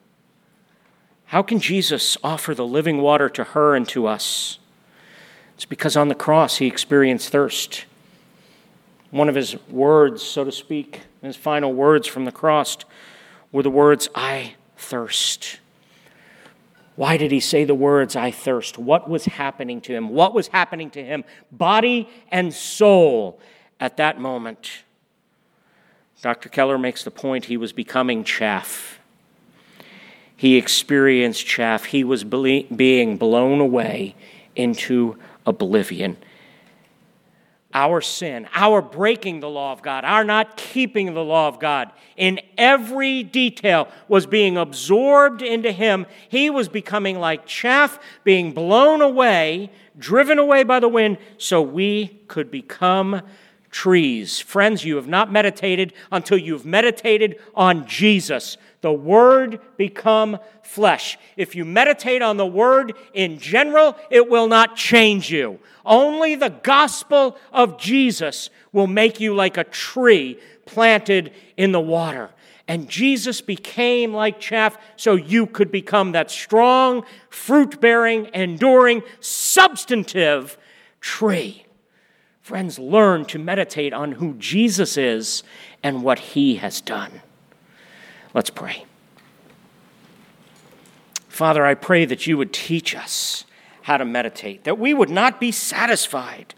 How 1.31 1.41
can 1.41 1.59
Jesus 1.59 2.17
offer 2.25 2.53
the 2.53 2.67
living 2.67 3.01
water 3.01 3.29
to 3.29 3.45
her 3.45 3.73
and 3.73 3.87
to 3.87 4.05
us? 4.05 4.59
It's 5.55 5.63
because 5.63 5.95
on 5.95 6.09
the 6.09 6.13
cross 6.13 6.57
he 6.57 6.67
experienced 6.67 7.29
thirst. 7.29 7.85
One 9.11 9.29
of 9.29 9.35
his 9.35 9.55
words, 9.69 10.21
so 10.21 10.43
to 10.43 10.51
speak, 10.51 11.03
his 11.21 11.37
final 11.37 11.71
words 11.71 12.05
from 12.05 12.25
the 12.25 12.33
cross 12.33 12.79
were 13.53 13.63
the 13.63 13.69
words, 13.69 14.09
I 14.13 14.55
thirst. 14.75 15.59
Why 16.97 17.15
did 17.15 17.31
he 17.31 17.39
say 17.39 17.63
the 17.63 17.73
words, 17.73 18.17
I 18.17 18.29
thirst? 18.29 18.77
What 18.77 19.09
was 19.09 19.23
happening 19.23 19.79
to 19.81 19.93
him? 19.93 20.09
What 20.09 20.33
was 20.33 20.49
happening 20.49 20.89
to 20.89 21.01
him, 21.01 21.23
body 21.49 22.09
and 22.29 22.53
soul, 22.53 23.39
at 23.79 23.95
that 23.95 24.19
moment? 24.19 24.83
Dr. 26.21 26.49
Keller 26.49 26.77
makes 26.77 27.05
the 27.05 27.09
point 27.09 27.45
he 27.45 27.55
was 27.55 27.71
becoming 27.71 28.25
chaff. 28.25 29.00
He 30.41 30.57
experienced 30.57 31.45
chaff. 31.45 31.85
He 31.85 32.03
was 32.03 32.23
being 32.23 33.17
blown 33.17 33.59
away 33.59 34.15
into 34.55 35.19
oblivion. 35.45 36.17
Our 37.75 38.01
sin, 38.01 38.47
our 38.55 38.81
breaking 38.81 39.41
the 39.41 39.49
law 39.51 39.71
of 39.71 39.83
God, 39.83 40.03
our 40.03 40.23
not 40.23 40.57
keeping 40.57 41.13
the 41.13 41.23
law 41.23 41.47
of 41.47 41.59
God, 41.59 41.91
in 42.17 42.39
every 42.57 43.21
detail 43.21 43.87
was 44.07 44.25
being 44.25 44.57
absorbed 44.57 45.43
into 45.43 45.71
him. 45.71 46.07
He 46.27 46.49
was 46.49 46.67
becoming 46.69 47.19
like 47.19 47.45
chaff, 47.45 47.99
being 48.23 48.51
blown 48.51 49.03
away, 49.03 49.69
driven 49.99 50.39
away 50.39 50.63
by 50.63 50.79
the 50.79 50.89
wind, 50.89 51.19
so 51.37 51.61
we 51.61 52.19
could 52.27 52.49
become 52.49 53.21
trees. 53.69 54.39
Friends, 54.39 54.83
you 54.83 54.95
have 54.95 55.07
not 55.07 55.31
meditated 55.31 55.93
until 56.11 56.39
you've 56.39 56.65
meditated 56.65 57.39
on 57.53 57.85
Jesus 57.85 58.57
the 58.81 58.91
Word 58.91 59.59
become 59.77 60.39
flesh. 60.63 61.17
If 61.37 61.55
you 61.55 61.65
meditate 61.65 62.21
on 62.21 62.37
the 62.37 62.45
Word 62.45 62.93
in 63.13 63.39
general, 63.39 63.95
it 64.09 64.29
will 64.29 64.47
not 64.47 64.75
change 64.75 65.31
you. 65.31 65.59
Only 65.85 66.35
the 66.35 66.49
gospel 66.49 67.37
of 67.53 67.79
Jesus 67.79 68.49
will 68.71 68.87
make 68.87 69.19
you 69.19 69.33
like 69.33 69.57
a 69.57 69.63
tree 69.63 70.39
planted 70.65 71.33
in 71.57 71.71
the 71.71 71.79
water. 71.79 72.31
And 72.67 72.89
Jesus 72.89 73.41
became 73.41 74.13
like 74.13 74.39
chaff 74.39 74.77
so 74.95 75.15
you 75.15 75.45
could 75.45 75.71
become 75.71 76.13
that 76.13 76.31
strong, 76.31 77.03
fruit 77.29 77.81
bearing, 77.81 78.29
enduring, 78.33 79.03
substantive 79.19 80.57
tree. 81.01 81.65
Friends, 82.41 82.79
learn 82.79 83.25
to 83.25 83.39
meditate 83.39 83.93
on 83.93 84.13
who 84.13 84.35
Jesus 84.35 84.97
is 84.97 85.43
and 85.83 86.03
what 86.03 86.19
he 86.19 86.55
has 86.55 86.81
done. 86.81 87.21
Let's 88.33 88.49
pray. 88.49 88.85
Father, 91.27 91.65
I 91.65 91.73
pray 91.73 92.05
that 92.05 92.27
you 92.27 92.37
would 92.37 92.53
teach 92.53 92.95
us 92.95 93.45
how 93.83 93.97
to 93.97 94.05
meditate, 94.05 94.63
that 94.63 94.77
we 94.77 94.93
would 94.93 95.09
not 95.09 95.39
be 95.39 95.51
satisfied 95.51 96.53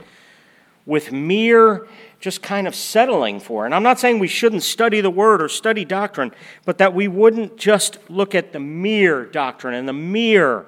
with 0.86 1.12
mere 1.12 1.88
just 2.20 2.42
kind 2.42 2.68
of 2.68 2.76
settling 2.76 3.40
for. 3.40 3.66
And 3.66 3.74
I'm 3.74 3.84
not 3.84 4.00
saying 4.00 4.20
we 4.20 4.28
shouldn't 4.28 4.64
study 4.64 5.02
the 5.02 5.10
word 5.10 5.42
or 5.42 5.50
study 5.50 5.86
doctrine, 5.86 6.32
but 6.66 6.78
that 6.78 6.94
we 6.94 7.08
wouldn't 7.08 7.58
just 7.58 7.98
look 8.10 8.34
at 8.36 8.54
the 8.54 8.60
mere 8.60 9.26
doctrine 9.26 9.74
and 9.74 9.88
the 9.88 9.94
mere 9.94 10.66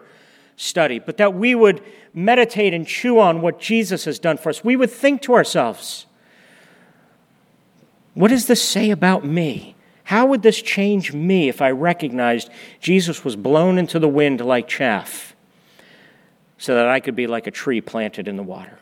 study, 0.57 0.99
but 0.99 1.17
that 1.17 1.34
we 1.34 1.55
would 1.55 1.82
meditate 2.13 2.73
and 2.73 2.88
chew 2.88 3.19
on 3.19 3.41
what 3.41 3.59
Jesus 3.59 4.05
has 4.05 4.19
done 4.19 4.38
for 4.38 4.49
us. 4.49 4.63
We 4.63 4.75
would 4.75 4.91
think 4.91 5.21
to 5.23 5.34
ourselves, 5.34 6.05
what 8.13 8.30
does 8.30 8.47
this 8.47 8.61
say 8.61 8.91
about 8.91 9.25
me? 9.25 9.74
How 10.06 10.28
would 10.28 10.43
this 10.43 10.62
change 10.62 11.14
me 11.14 11.49
if 11.49 11.62
I 11.62 11.72
recognized 11.72 12.49
Jesus 12.80 13.24
was 13.24 13.36
blown 13.36 13.78
into 13.78 13.99
the 13.99 14.08
wind 14.08 14.39
like 14.39 14.68
chaff 14.68 15.36
so 16.58 16.76
that 16.76 16.88
I 16.88 16.99
could 16.99 17.16
be 17.16 17.28
like 17.28 17.47
a 17.47 17.51
tree 17.51 17.82
planted 17.82 18.28
in 18.28 18.38
the 18.38 18.43
water? 18.43 18.80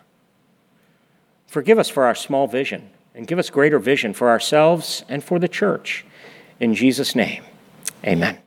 Forgive 1.48 1.80
us 1.80 1.88
for 1.88 2.04
our 2.04 2.16
small 2.16 2.48
vision 2.48 2.90
and 3.16 3.26
give 3.26 3.40
us 3.40 3.50
greater 3.50 3.80
vision 3.80 4.14
for 4.14 4.30
ourselves 4.30 5.06
and 5.08 5.24
for 5.24 5.40
the 5.40 5.48
church. 5.48 6.06
In 6.60 6.74
Jesus' 6.74 7.16
name, 7.16 7.44
amen. 8.06 8.40